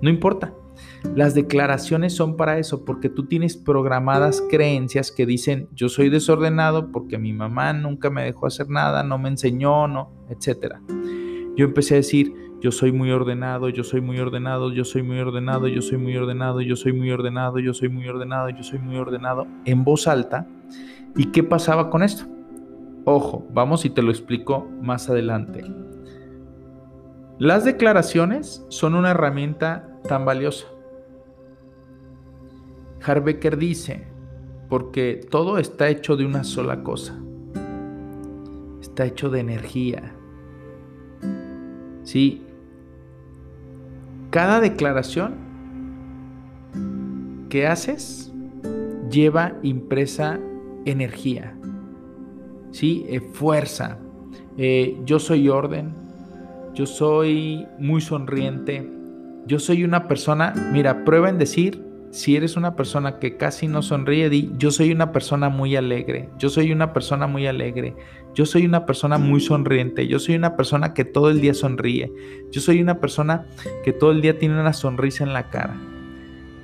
[0.00, 0.54] No importa.
[1.14, 6.90] Las declaraciones son para eso, porque tú tienes programadas creencias que dicen yo soy desordenado
[6.90, 10.76] porque mi mamá nunca me dejó hacer nada, no me enseñó, no, etc.
[11.56, 15.18] Yo empecé a decir yo soy muy ordenado, yo soy muy ordenado, yo soy muy
[15.18, 18.78] ordenado, yo soy muy ordenado, yo soy muy ordenado, yo soy muy ordenado, yo soy
[18.78, 20.46] muy ordenado, en voz alta.
[21.16, 22.24] ¿Y qué pasaba con esto?
[23.04, 25.64] Ojo, vamos y te lo explico más adelante.
[27.38, 30.66] Las declaraciones son una herramienta tan valiosa.
[33.02, 34.06] Harbecker dice,
[34.68, 37.18] porque todo está hecho de una sola cosa.
[38.80, 40.14] Está hecho de energía.
[42.02, 42.46] Sí,
[44.30, 45.34] cada declaración
[47.48, 48.32] que haces
[49.10, 50.38] lleva impresa
[50.84, 51.56] energía,
[52.70, 53.04] ¿sí?
[53.08, 53.98] Eh, fuerza.
[54.56, 55.94] Eh, yo soy orden,
[56.74, 58.88] yo soy muy sonriente,
[59.46, 63.82] yo soy una persona, mira, prueba en decir, si eres una persona que casi no
[63.82, 67.94] sonríe, di, yo soy una persona muy alegre, yo soy una persona muy alegre,
[68.34, 72.12] yo soy una persona muy sonriente, yo soy una persona que todo el día sonríe,
[72.50, 73.46] yo soy una persona
[73.84, 75.76] que todo el día tiene una sonrisa en la cara.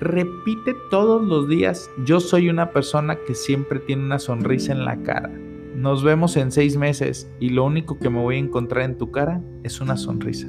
[0.01, 5.03] Repite todos los días, yo soy una persona que siempre tiene una sonrisa en la
[5.03, 5.31] cara.
[5.75, 9.11] Nos vemos en seis meses y lo único que me voy a encontrar en tu
[9.11, 10.49] cara es una sonrisa.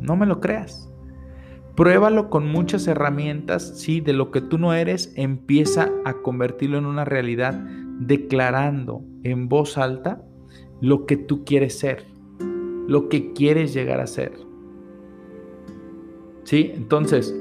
[0.00, 0.90] No me lo creas.
[1.76, 6.86] Pruébalo con muchas herramientas, sí, de lo que tú no eres, empieza a convertirlo en
[6.86, 7.52] una realidad
[8.00, 10.22] declarando en voz alta
[10.80, 12.06] lo que tú quieres ser,
[12.86, 14.32] lo que quieres llegar a ser.
[16.44, 16.72] ¿Sí?
[16.74, 17.34] Entonces,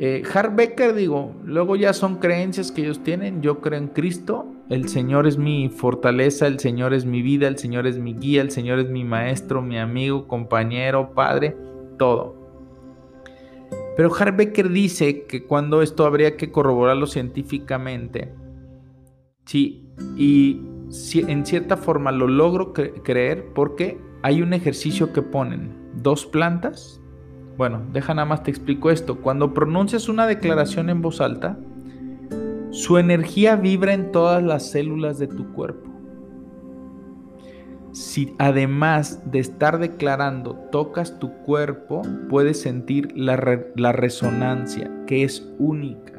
[0.00, 0.22] eh,
[0.54, 3.42] Becker, digo, luego ya son creencias que ellos tienen.
[3.42, 4.46] Yo creo en Cristo.
[4.70, 8.40] El Señor es mi fortaleza, el Señor es mi vida, el Señor es mi guía,
[8.40, 11.56] el Señor es mi maestro, mi amigo, compañero, padre
[11.98, 12.44] todo.
[13.96, 18.34] Pero Harbecker dice que cuando esto habría que corroborarlo científicamente,
[19.44, 20.60] sí, y
[21.14, 27.00] en cierta forma lo logro creer porque hay un ejercicio que ponen dos plantas.
[27.56, 29.20] Bueno, deja nada más te explico esto.
[29.20, 31.56] Cuando pronuncias una declaración en voz alta,
[32.70, 35.94] su energía vibra en todas las células de tu cuerpo
[37.94, 46.13] si además de estar declarando tocas tu cuerpo, puedes sentir la, resonancia, que es única.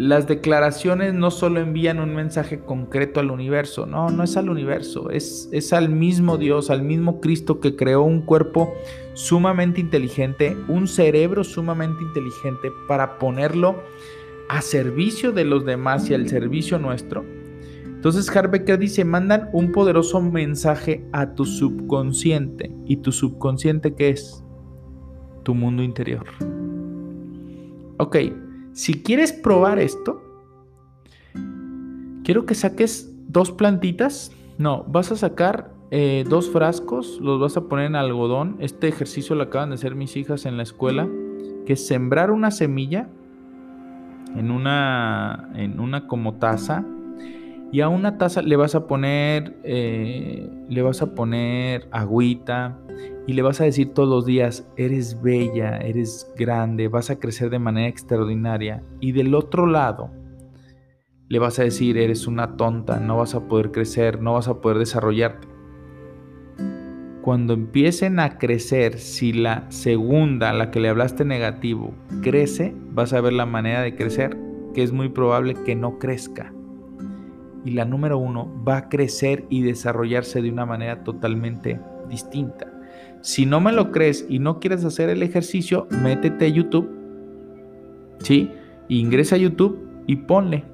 [0.00, 5.10] Las declaraciones no solo envían un mensaje concreto al universo, no, no es al universo,
[5.10, 8.72] es, es al mismo Dios, al mismo Cristo que creó un cuerpo
[9.12, 13.82] sumamente inteligente, un cerebro sumamente inteligente para ponerlo
[14.48, 17.22] a servicio de los demás y al servicio nuestro
[18.00, 22.74] entonces Harbecker dice, mandan un poderoso mensaje a tu subconsciente.
[22.86, 24.42] ¿Y tu subconsciente qué es?
[25.42, 26.24] Tu mundo interior.
[27.98, 28.16] Ok,
[28.72, 30.22] si quieres probar esto,
[32.24, 34.32] quiero que saques dos plantitas.
[34.58, 38.56] No, vas a sacar eh, dos frascos, los vas a poner en algodón.
[38.60, 41.08] Este ejercicio lo acaban de hacer mis hijas en la escuela,
[41.66, 43.08] que es sembrar una semilla
[44.36, 46.84] en una, en una como taza
[47.72, 52.78] y a una taza le vas a poner, eh, le vas a poner agüita
[53.28, 57.48] y le vas a decir todos los días, eres bella, eres grande, vas a crecer
[57.48, 58.82] de manera extraordinaria.
[58.98, 60.10] Y del otro lado,
[61.28, 64.60] le vas a decir, eres una tonta, no vas a poder crecer, no vas a
[64.60, 65.46] poder desarrollarte.
[67.22, 73.20] Cuando empiecen a crecer, si la segunda, la que le hablaste negativo, crece, vas a
[73.20, 74.36] ver la manera de crecer,
[74.74, 76.52] que es muy probable que no crezca
[77.64, 82.66] y la número uno va a crecer y desarrollarse de una manera totalmente distinta.
[83.20, 86.90] Si no me lo crees y no quieres hacer el ejercicio, métete a YouTube,
[88.20, 88.50] ¿sí?
[88.88, 90.64] Ingresa a YouTube y ponle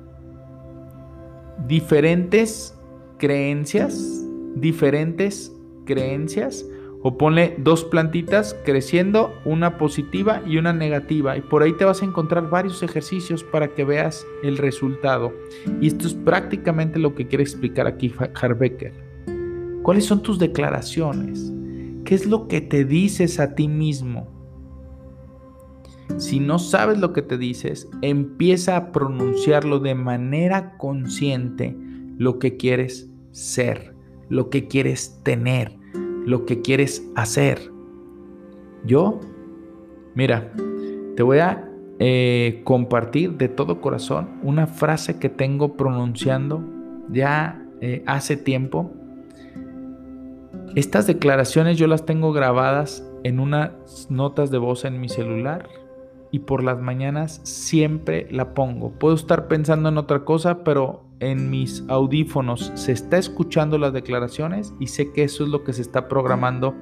[1.66, 2.78] diferentes
[3.18, 4.24] creencias,
[4.54, 5.52] diferentes
[5.84, 6.64] creencias
[7.08, 11.36] O ponle dos plantitas creciendo, una positiva y una negativa.
[11.36, 15.32] Y por ahí te vas a encontrar varios ejercicios para que veas el resultado.
[15.80, 18.92] Y esto es prácticamente lo que quiere explicar aquí Harbecker.
[19.84, 21.52] ¿Cuáles son tus declaraciones?
[22.04, 24.26] ¿Qué es lo que te dices a ti mismo?
[26.16, 31.76] Si no sabes lo que te dices, empieza a pronunciarlo de manera consciente
[32.18, 33.94] lo que quieres ser,
[34.28, 35.85] lo que quieres tener,
[36.26, 37.72] lo que quieres hacer.
[38.84, 39.20] Yo,
[40.14, 40.52] mira,
[41.16, 46.62] te voy a eh, compartir de todo corazón una frase que tengo pronunciando
[47.10, 48.92] ya eh, hace tiempo.
[50.74, 55.68] Estas declaraciones yo las tengo grabadas en unas notas de voz en mi celular
[56.32, 58.90] y por las mañanas siempre la pongo.
[58.90, 64.74] Puedo estar pensando en otra cosa, pero en mis audífonos se está escuchando las declaraciones
[64.78, 66.74] y sé que eso es lo que se está programando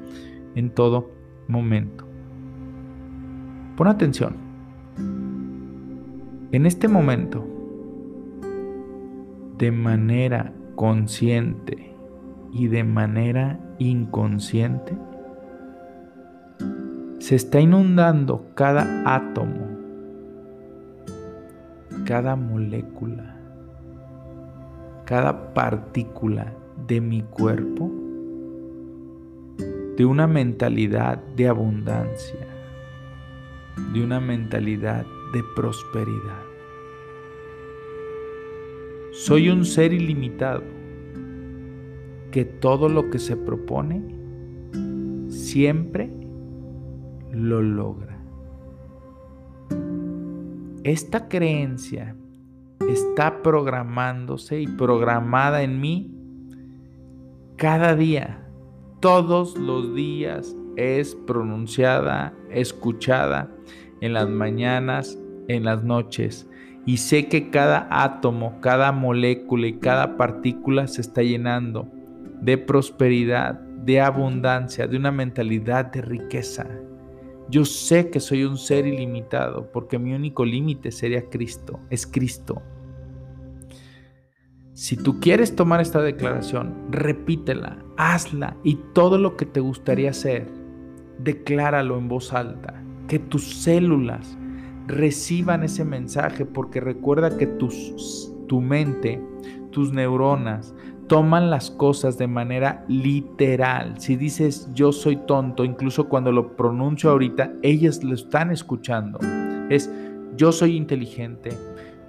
[0.55, 1.11] en todo
[1.49, 2.07] momento.
[3.77, 4.37] Pon atención.
[6.53, 7.45] En este momento,
[9.59, 11.95] de manera consciente
[12.53, 14.97] y de manera inconsciente,
[17.19, 19.67] se está inundando cada átomo,
[22.05, 23.34] cada molécula,
[25.05, 26.53] cada partícula
[26.87, 27.91] de mi cuerpo
[29.97, 32.47] de una mentalidad de abundancia,
[33.93, 36.43] de una mentalidad de prosperidad.
[39.13, 40.63] Soy un ser ilimitado
[42.33, 44.03] que todo lo que se propone
[45.29, 46.11] siempre
[47.31, 48.19] lo logra.
[50.83, 52.17] Esta creencia
[53.15, 56.11] está programándose y programada en mí
[57.55, 58.45] cada día.
[58.99, 63.49] Todos los días es pronunciada, escuchada
[64.01, 66.51] en las mañanas, en las noches.
[66.87, 71.87] Y sé que cada átomo, cada molécula y cada partícula se está llenando
[72.41, 76.67] de prosperidad, de abundancia, de una mentalidad de riqueza.
[77.49, 82.61] Yo sé que soy un ser ilimitado porque mi único límite sería Cristo, es Cristo.
[84.75, 90.49] Si tú quieres tomar esta declaración, repítela, hazla y todo lo que te gustaría hacer,
[91.21, 94.37] decláralo en voz alta, que tus células
[94.89, 99.23] reciban ese mensaje porque recuerda que tus, tu mente,
[99.71, 100.75] tus neuronas,
[101.07, 104.01] toman las cosas de manera literal.
[104.01, 109.21] Si dices yo soy tonto, incluso cuando lo pronuncio ahorita, ellas lo están escuchando.
[109.71, 109.89] Es
[110.37, 111.51] yo soy inteligente,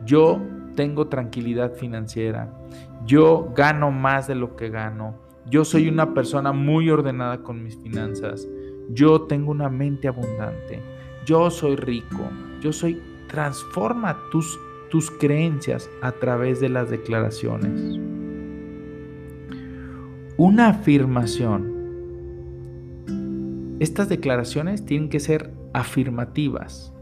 [0.03, 0.41] yo
[0.75, 2.53] tengo tranquilidad financiera,
[3.05, 5.15] yo gano más de lo que gano,
[5.49, 8.47] yo soy una persona muy ordenada con mis finanzas,
[8.89, 10.81] yo tengo una mente abundante,
[11.25, 12.29] yo soy rico,
[12.61, 13.01] yo soy...
[13.27, 14.57] Transforma tus,
[14.89, 17.99] tus creencias a través de las declaraciones.
[20.37, 21.73] Una afirmación.
[23.79, 26.94] Estas declaraciones tienen que ser afirmativas.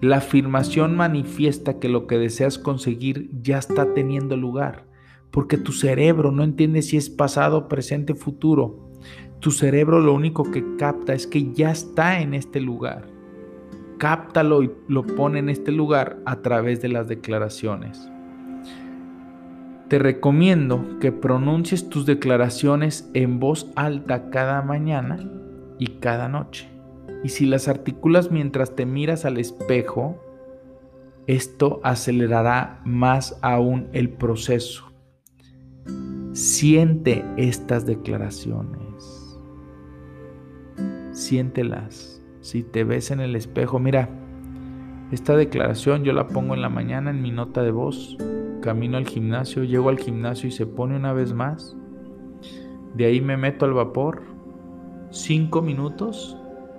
[0.00, 4.86] La afirmación manifiesta que lo que deseas conseguir ya está teniendo lugar,
[5.30, 8.88] porque tu cerebro no entiende si es pasado, presente, futuro.
[9.40, 13.08] Tu cerebro lo único que capta es que ya está en este lugar.
[13.98, 18.10] Cáptalo y lo pone en este lugar a través de las declaraciones.
[19.88, 25.18] Te recomiendo que pronuncies tus declaraciones en voz alta cada mañana
[25.78, 26.79] y cada noche.
[27.22, 30.18] Y si las articulas mientras te miras al espejo,
[31.26, 34.90] esto acelerará más aún el proceso.
[36.32, 39.38] Siente estas declaraciones.
[41.12, 42.22] Siéntelas.
[42.40, 44.08] Si te ves en el espejo, mira,
[45.12, 48.16] esta declaración yo la pongo en la mañana en mi nota de voz
[48.60, 51.76] camino al gimnasio, llego al gimnasio y se pone una vez más.
[52.94, 54.22] De ahí me meto al vapor,
[55.10, 56.36] cinco minutos,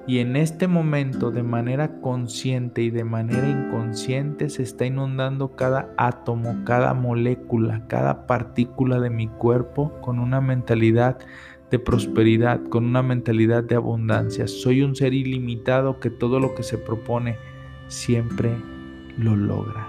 [0.08, 5.94] y en este momento de manera consciente y de manera inconsciente se está inundando cada
[5.98, 11.18] átomo, cada molécula, cada partícula de mi cuerpo con una mentalidad
[11.70, 14.48] de prosperidad, con una mentalidad de abundancia.
[14.48, 17.38] Soy un ser ilimitado que todo lo que se propone
[17.88, 18.52] siempre
[19.18, 19.88] lo logra.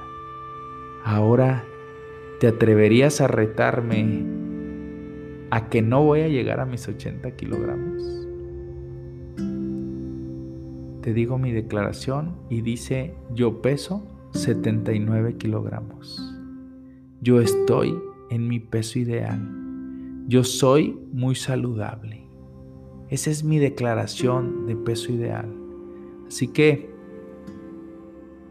[1.04, 1.64] Ahora
[2.42, 4.26] ¿Te atreverías a retarme
[5.52, 8.21] a que no voy a llegar a mis 80 kilogramos?
[11.02, 16.32] Te digo mi declaración y dice, yo peso 79 kilogramos.
[17.20, 17.98] Yo estoy
[18.30, 19.40] en mi peso ideal.
[20.28, 22.22] Yo soy muy saludable.
[23.08, 25.52] Esa es mi declaración de peso ideal.
[26.28, 26.92] Así que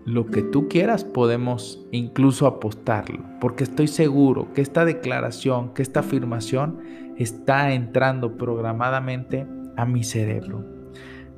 [0.03, 6.01] lo que tú quieras podemos incluso apostarlo, porque estoy seguro que esta declaración, que esta
[6.01, 6.79] afirmación
[7.17, 9.47] está entrando programadamente
[9.77, 10.65] a mi cerebro.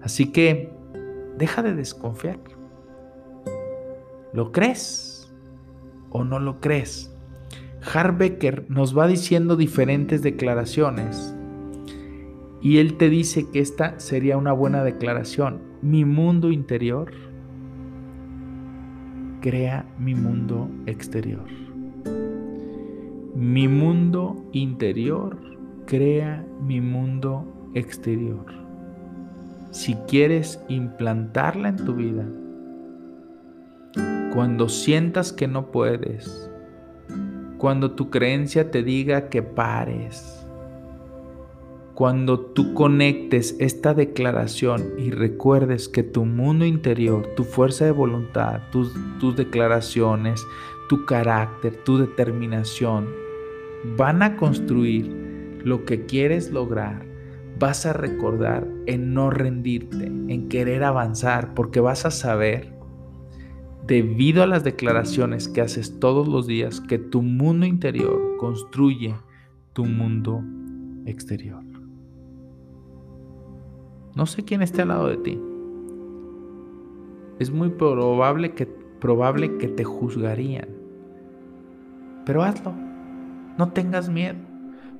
[0.01, 0.82] Así que
[1.37, 2.39] deja de desconfiar.
[4.33, 5.33] ¿Lo crees
[6.09, 7.15] o no lo crees?
[7.93, 11.35] Harbecker nos va diciendo diferentes declaraciones
[12.61, 15.61] y él te dice que esta sería una buena declaración.
[15.81, 17.11] Mi mundo interior
[19.41, 21.45] crea mi mundo exterior.
[23.35, 25.37] Mi mundo interior
[25.85, 28.62] crea mi mundo exterior.
[29.73, 32.27] Si quieres implantarla en tu vida,
[34.31, 36.47] cuando sientas que no puedes,
[37.57, 40.45] cuando tu creencia te diga que pares,
[41.95, 48.61] cuando tú conectes esta declaración y recuerdes que tu mundo interior, tu fuerza de voluntad,
[48.71, 48.93] tus,
[49.35, 50.45] declaraciones,
[50.87, 53.07] tu carácter, tu determinación,
[53.97, 57.12] van a construir lo que quieres lograr,
[57.63, 62.73] vas a recordar en no rendirte, en querer avanzar, porque vas a saber,
[63.87, 69.15] debido a las declaraciones que haces todos los días, que tu mundo interior construye
[69.71, 70.43] tu mundo
[71.05, 71.63] exterior.
[74.13, 75.39] No sé quién esté al lado de ti.
[77.39, 80.67] Es muy probable que, probable que te juzgarían.
[82.25, 82.73] Pero hazlo.
[83.57, 84.39] No tengas miedo.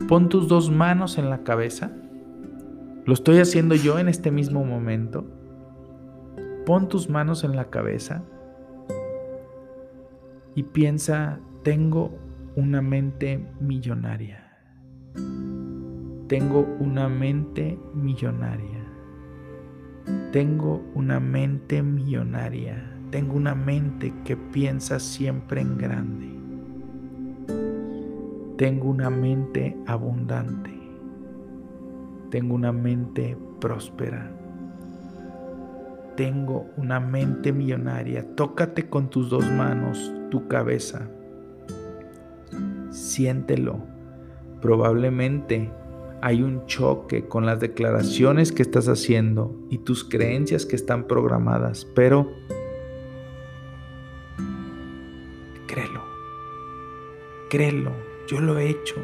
[0.08, 1.92] Pon tus dos manos en la cabeza.
[3.06, 5.26] Lo estoy haciendo yo en este mismo momento.
[6.66, 8.24] Pon tus manos en la cabeza
[10.56, 12.18] y piensa, tengo
[12.56, 14.58] una mente millonaria.
[16.28, 18.86] Tengo una mente millonaria.
[20.32, 22.90] Tengo una mente millonaria.
[23.12, 26.30] Tengo una mente que piensa siempre en grande.
[28.58, 30.83] Tengo una mente abundante.
[32.34, 34.32] Tengo una mente próspera.
[36.18, 38.26] Tengo una mente millonaria.
[38.36, 41.08] Tócate con tus dos manos tu cabeza.
[42.90, 43.86] Siéntelo.
[44.64, 45.72] Probablemente
[46.24, 51.86] hay un choque con las declaraciones que estás haciendo y tus creencias que están programadas,
[51.94, 52.32] pero
[55.68, 56.02] créelo,
[57.52, 57.92] créelo,
[58.28, 58.96] yo lo he hecho,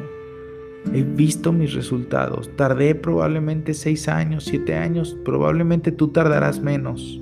[0.92, 7.20] he visto mis resultados, tardé probablemente seis años, siete años, probablemente tú tardarás menos,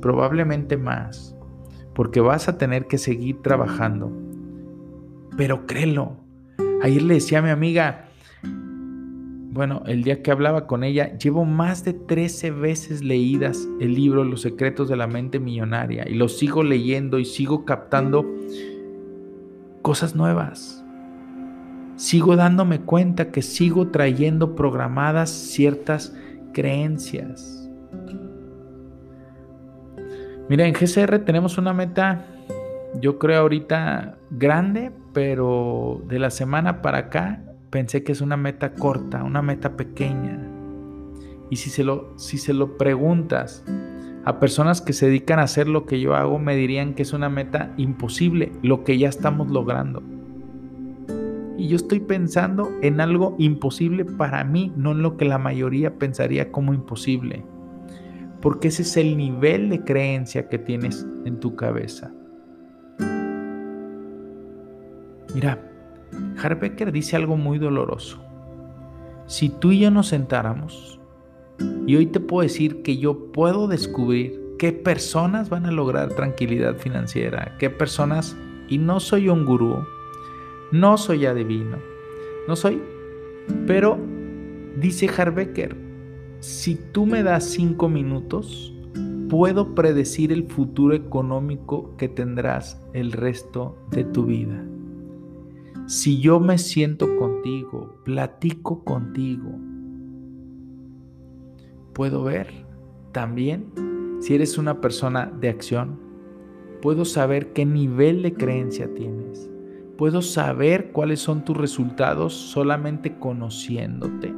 [0.00, 1.36] probablemente más,
[1.94, 4.12] porque vas a tener que seguir trabajando,
[5.36, 6.16] pero créelo.
[6.82, 8.06] Ayer le decía a mi amiga,
[9.52, 14.22] bueno, el día que hablaba con ella, llevo más de 13 veces leídas el libro
[14.22, 18.24] Los secretos de la mente millonaria y lo sigo leyendo y sigo captando
[19.82, 20.79] cosas nuevas.
[22.00, 26.16] Sigo dándome cuenta que sigo trayendo programadas ciertas
[26.54, 27.68] creencias.
[30.48, 32.24] Mira, en GCR tenemos una meta,
[33.02, 38.72] yo creo ahorita grande, pero de la semana para acá pensé que es una meta
[38.72, 40.40] corta, una meta pequeña.
[41.50, 43.62] Y si se lo, si se lo preguntas
[44.24, 47.12] a personas que se dedican a hacer lo que yo hago, me dirían que es
[47.12, 50.02] una meta imposible, lo que ya estamos logrando.
[51.60, 55.98] Y yo estoy pensando en algo imposible para mí, no en lo que la mayoría
[55.98, 57.44] pensaría como imposible.
[58.40, 62.14] Porque ese es el nivel de creencia que tienes en tu cabeza.
[65.34, 65.62] Mira,
[66.42, 68.24] Harbecker dice algo muy doloroso.
[69.26, 70.98] Si tú y yo nos sentáramos,
[71.86, 76.76] y hoy te puedo decir que yo puedo descubrir qué personas van a lograr tranquilidad
[76.76, 78.34] financiera, qué personas,
[78.66, 79.84] y no soy un gurú,
[80.72, 81.78] no soy adivino,
[82.46, 82.80] no soy,
[83.66, 83.98] pero
[84.76, 85.76] dice Harbecker,
[86.40, 88.72] si tú me das cinco minutos,
[89.28, 94.64] puedo predecir el futuro económico que tendrás el resto de tu vida.
[95.86, 99.50] Si yo me siento contigo, platico contigo,
[101.92, 102.48] puedo ver
[103.12, 103.66] también
[104.20, 105.98] si eres una persona de acción.
[106.80, 109.49] Puedo saber qué nivel de creencia tienes.
[110.00, 114.32] Puedo saber cuáles son tus resultados solamente conociéndote.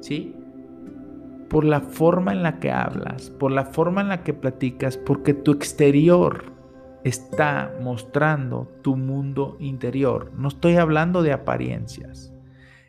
[0.00, 0.34] ¿Sí?
[1.50, 5.34] Por la forma en la que hablas, por la forma en la que platicas, porque
[5.34, 6.54] tu exterior
[7.04, 10.32] está mostrando tu mundo interior.
[10.34, 12.32] No estoy hablando de apariencias.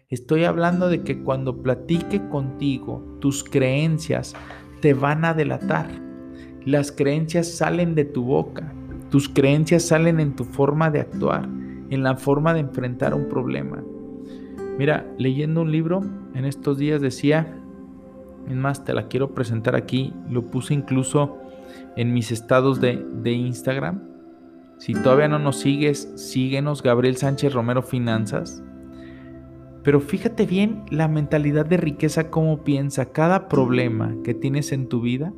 [0.07, 4.35] Estoy hablando de que cuando platique contigo, tus creencias
[4.79, 5.89] te van a delatar.
[6.63, 8.70] Las creencias salen de tu boca.
[9.11, 11.43] Tus creencias salen en tu forma de actuar,
[11.89, 13.83] en la forma de enfrentar un problema.
[14.77, 16.01] Mira, leyendo un libro
[16.33, 17.61] en estos días decía,
[18.47, 21.37] es más, te la quiero presentar aquí, lo puse incluso
[21.97, 24.01] en mis estados de, de Instagram.
[24.77, 28.63] Si todavía no nos sigues, síguenos, Gabriel Sánchez Romero Finanzas.
[29.83, 35.01] Pero fíjate bien la mentalidad de riqueza, cómo piensa cada problema que tienes en tu
[35.01, 35.33] vida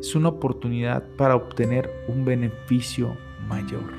[0.00, 3.92] es una oportunidad para obtener un beneficio mayor.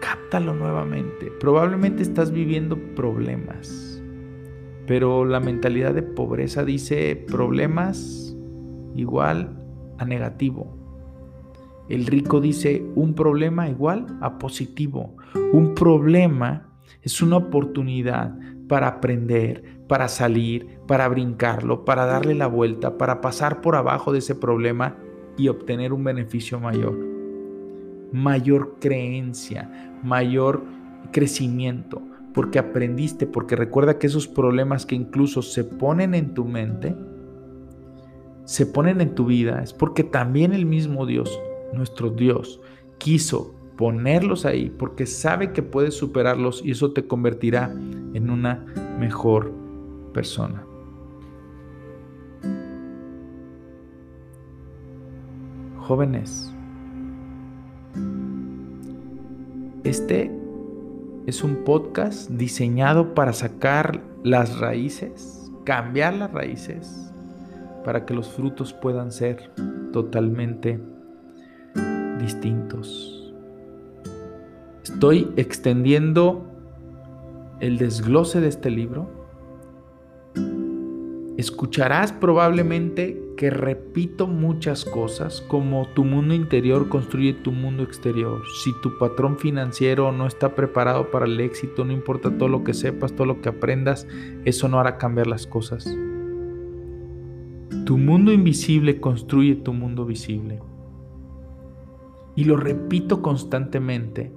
[0.00, 1.30] Cáptalo nuevamente.
[1.38, 4.02] Probablemente estás viviendo problemas,
[4.86, 8.34] pero la mentalidad de pobreza dice problemas
[8.96, 9.62] igual
[9.98, 10.76] a negativo.
[11.90, 15.16] El rico dice un problema igual a positivo.
[15.52, 16.68] Un problema
[17.02, 18.34] es una oportunidad
[18.68, 24.20] para aprender, para salir, para brincarlo, para darle la vuelta, para pasar por abajo de
[24.20, 24.94] ese problema
[25.36, 26.96] y obtener un beneficio mayor.
[28.12, 30.62] Mayor creencia, mayor
[31.10, 32.00] crecimiento,
[32.32, 36.94] porque aprendiste, porque recuerda que esos problemas que incluso se ponen en tu mente,
[38.44, 41.36] se ponen en tu vida, es porque también el mismo Dios
[41.72, 42.60] nuestro Dios
[42.98, 47.74] quiso ponerlos ahí porque sabe que puedes superarlos y eso te convertirá
[48.14, 48.64] en una
[49.00, 49.69] mejor
[50.12, 50.64] persona.
[55.78, 56.52] Jóvenes,
[59.84, 60.30] este
[61.26, 67.12] es un podcast diseñado para sacar las raíces, cambiar las raíces,
[67.84, 69.50] para que los frutos puedan ser
[69.92, 70.80] totalmente
[72.20, 73.34] distintos.
[74.82, 76.46] Estoy extendiendo
[77.60, 79.19] el desglose de este libro.
[81.40, 88.42] Escucharás probablemente que repito muchas cosas como tu mundo interior construye tu mundo exterior.
[88.62, 92.74] Si tu patrón financiero no está preparado para el éxito, no importa todo lo que
[92.74, 94.06] sepas, todo lo que aprendas,
[94.44, 95.86] eso no hará cambiar las cosas.
[97.86, 100.60] Tu mundo invisible construye tu mundo visible.
[102.36, 104.30] Y lo repito constantemente,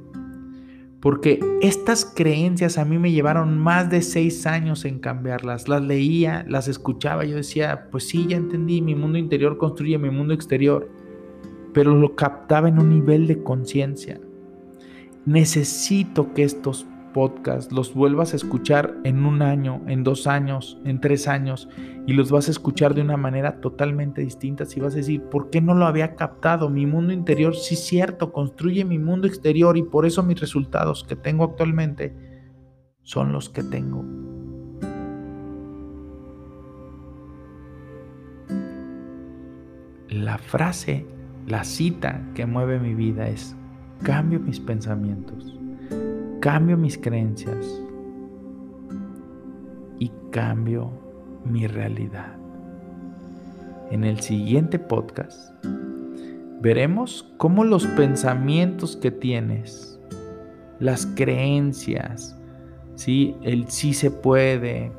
[1.03, 5.67] porque estas creencias a mí me llevaron más de seis años en cambiarlas.
[5.67, 10.09] Las leía, las escuchaba, yo decía, pues sí, ya entendí, mi mundo interior construye mi
[10.09, 10.89] mundo exterior,
[11.73, 14.21] pero lo captaba en un nivel de conciencia.
[15.25, 20.99] Necesito que estos podcast, los vuelvas a escuchar en un año, en dos años, en
[20.99, 21.69] tres años,
[22.05, 24.65] y los vas a escuchar de una manera totalmente distinta.
[24.65, 26.69] Si vas a decir, ¿por qué no lo había captado?
[26.69, 31.15] Mi mundo interior, sí cierto, construye mi mundo exterior y por eso mis resultados que
[31.15, 32.13] tengo actualmente
[33.03, 34.03] son los que tengo.
[40.09, 41.05] La frase,
[41.47, 43.55] la cita que mueve mi vida es,
[44.03, 45.62] cambio mis pensamientos
[46.43, 47.81] cambio mis creencias
[49.97, 50.91] y cambio
[51.45, 52.35] mi realidad.
[53.91, 55.53] En el siguiente podcast
[56.59, 59.97] veremos cómo los pensamientos que tienes,
[60.81, 62.37] las creencias,
[62.95, 63.37] ¿sí?
[63.43, 64.91] el sí se puede,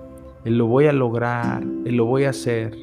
[0.47, 2.75] el lo voy a lograr, el lo voy a hacer,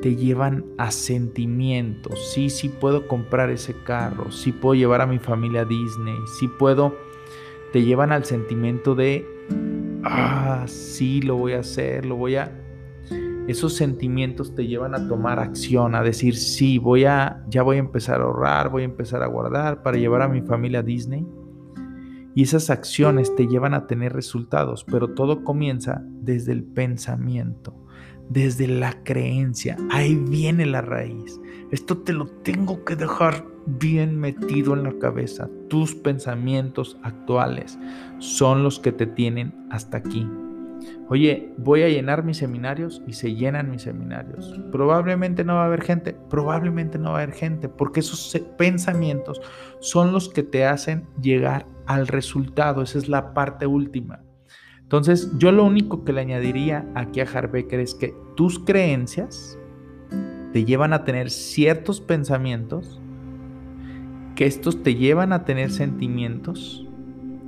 [0.00, 2.32] te llevan a sentimientos.
[2.32, 6.48] Sí, sí puedo comprar ese carro, sí puedo llevar a mi familia a Disney, sí
[6.58, 7.11] puedo
[7.72, 9.26] te llevan al sentimiento de,
[10.04, 12.58] ah, sí, lo voy a hacer, lo voy a...
[13.48, 17.80] Esos sentimientos te llevan a tomar acción, a decir, sí, voy a, ya voy a
[17.80, 21.26] empezar a ahorrar, voy a empezar a guardar para llevar a mi familia a Disney.
[22.34, 27.74] Y esas acciones te llevan a tener resultados, pero todo comienza desde el pensamiento,
[28.28, 29.76] desde la creencia.
[29.90, 31.40] Ahí viene la raíz.
[31.70, 35.48] Esto te lo tengo que dejar bien metido en la cabeza.
[35.68, 37.78] Tus pensamientos actuales
[38.18, 40.28] son los que te tienen hasta aquí.
[41.08, 44.58] Oye, voy a llenar mis seminarios y se llenan mis seminarios.
[44.70, 49.40] Probablemente no va a haber gente, probablemente no va a haber gente, porque esos pensamientos
[49.80, 52.82] son los que te hacen llegar al resultado.
[52.82, 54.20] Esa es la parte última.
[54.92, 59.58] Entonces, yo lo único que le añadiría aquí a Harbecker es que tus creencias
[60.52, 63.00] te llevan a tener ciertos pensamientos
[64.36, 66.86] que estos te llevan a tener sentimientos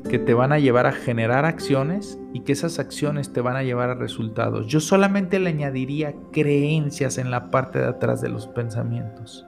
[0.08, 3.62] que te van a llevar a generar acciones y que esas acciones te van a
[3.62, 4.66] llevar a resultados.
[4.68, 9.46] Yo solamente le añadiría creencias en la parte de atrás de los pensamientos.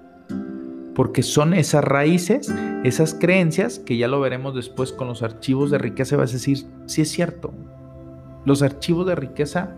[0.95, 2.51] porque son esas raíces,
[2.83, 6.65] esas creencias, que ya lo veremos después con los archivos de riqueza, vas a decir,
[6.87, 7.53] sí es cierto,
[8.47, 9.77] los archivos de riqueza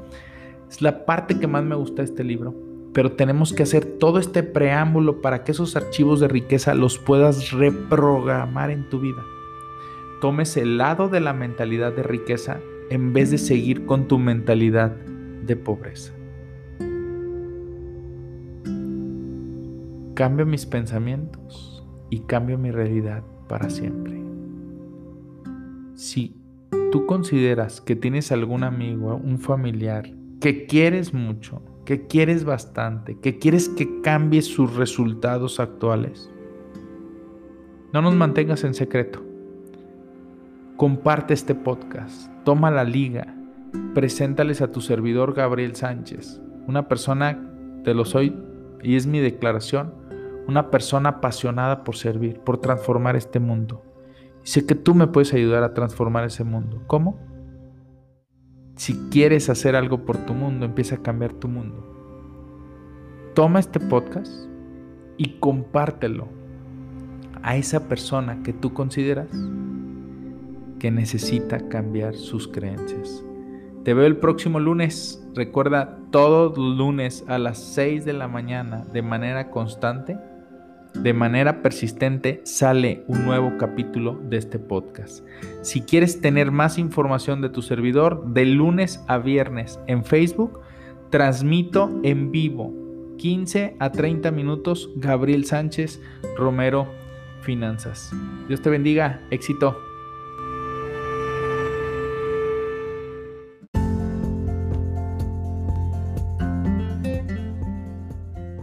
[0.69, 2.55] es la parte que más me gusta de este libro,
[2.93, 7.51] pero tenemos que hacer todo este preámbulo para que esos archivos de riqueza los puedas
[7.51, 9.25] reprogramar en tu vida.
[10.21, 12.61] Tomes el lado de la mentalidad de riqueza
[12.91, 16.13] en vez de seguir con tu mentalidad de pobreza.
[20.15, 24.21] Cambio mis pensamientos y cambio mi realidad para siempre.
[25.95, 26.38] Si
[26.91, 30.11] tú consideras que tienes algún amigo, un familiar
[30.41, 36.31] que quieres mucho, que quieres bastante, que quieres que cambie sus resultados actuales,
[37.93, 39.25] no nos mantengas en secreto.
[40.77, 43.35] Comparte este podcast, toma la liga,
[43.95, 47.51] preséntales a tu servidor Gabriel Sánchez, una persona,
[47.85, 48.37] te lo soy
[48.83, 49.93] y es mi declaración,
[50.47, 53.83] una persona apasionada por servir, por transformar este mundo.
[54.49, 56.83] Sé que tú me puedes ayudar a transformar ese mundo.
[56.87, 57.19] ¿Cómo?
[58.77, 61.85] Si quieres hacer algo por tu mundo, empieza a cambiar tu mundo.
[63.35, 64.33] Toma este podcast
[65.19, 66.29] y compártelo
[67.43, 69.29] a esa persona que tú consideras
[70.79, 73.23] que necesita cambiar sus creencias.
[73.85, 75.23] Te veo el próximo lunes.
[75.35, 80.17] Recuerda, todos lunes a las 6 de la mañana, de manera constante,
[81.03, 85.25] de manera persistente, sale un nuevo capítulo de este podcast.
[85.63, 90.61] Si quieres tener más información de tu servidor, de lunes a viernes en Facebook,
[91.11, 92.75] transmito en vivo
[93.19, 96.01] 15 a 30 minutos Gabriel Sánchez
[96.37, 96.89] Romero
[97.43, 98.13] Finanzas.
[98.49, 99.88] Dios te bendiga, éxito.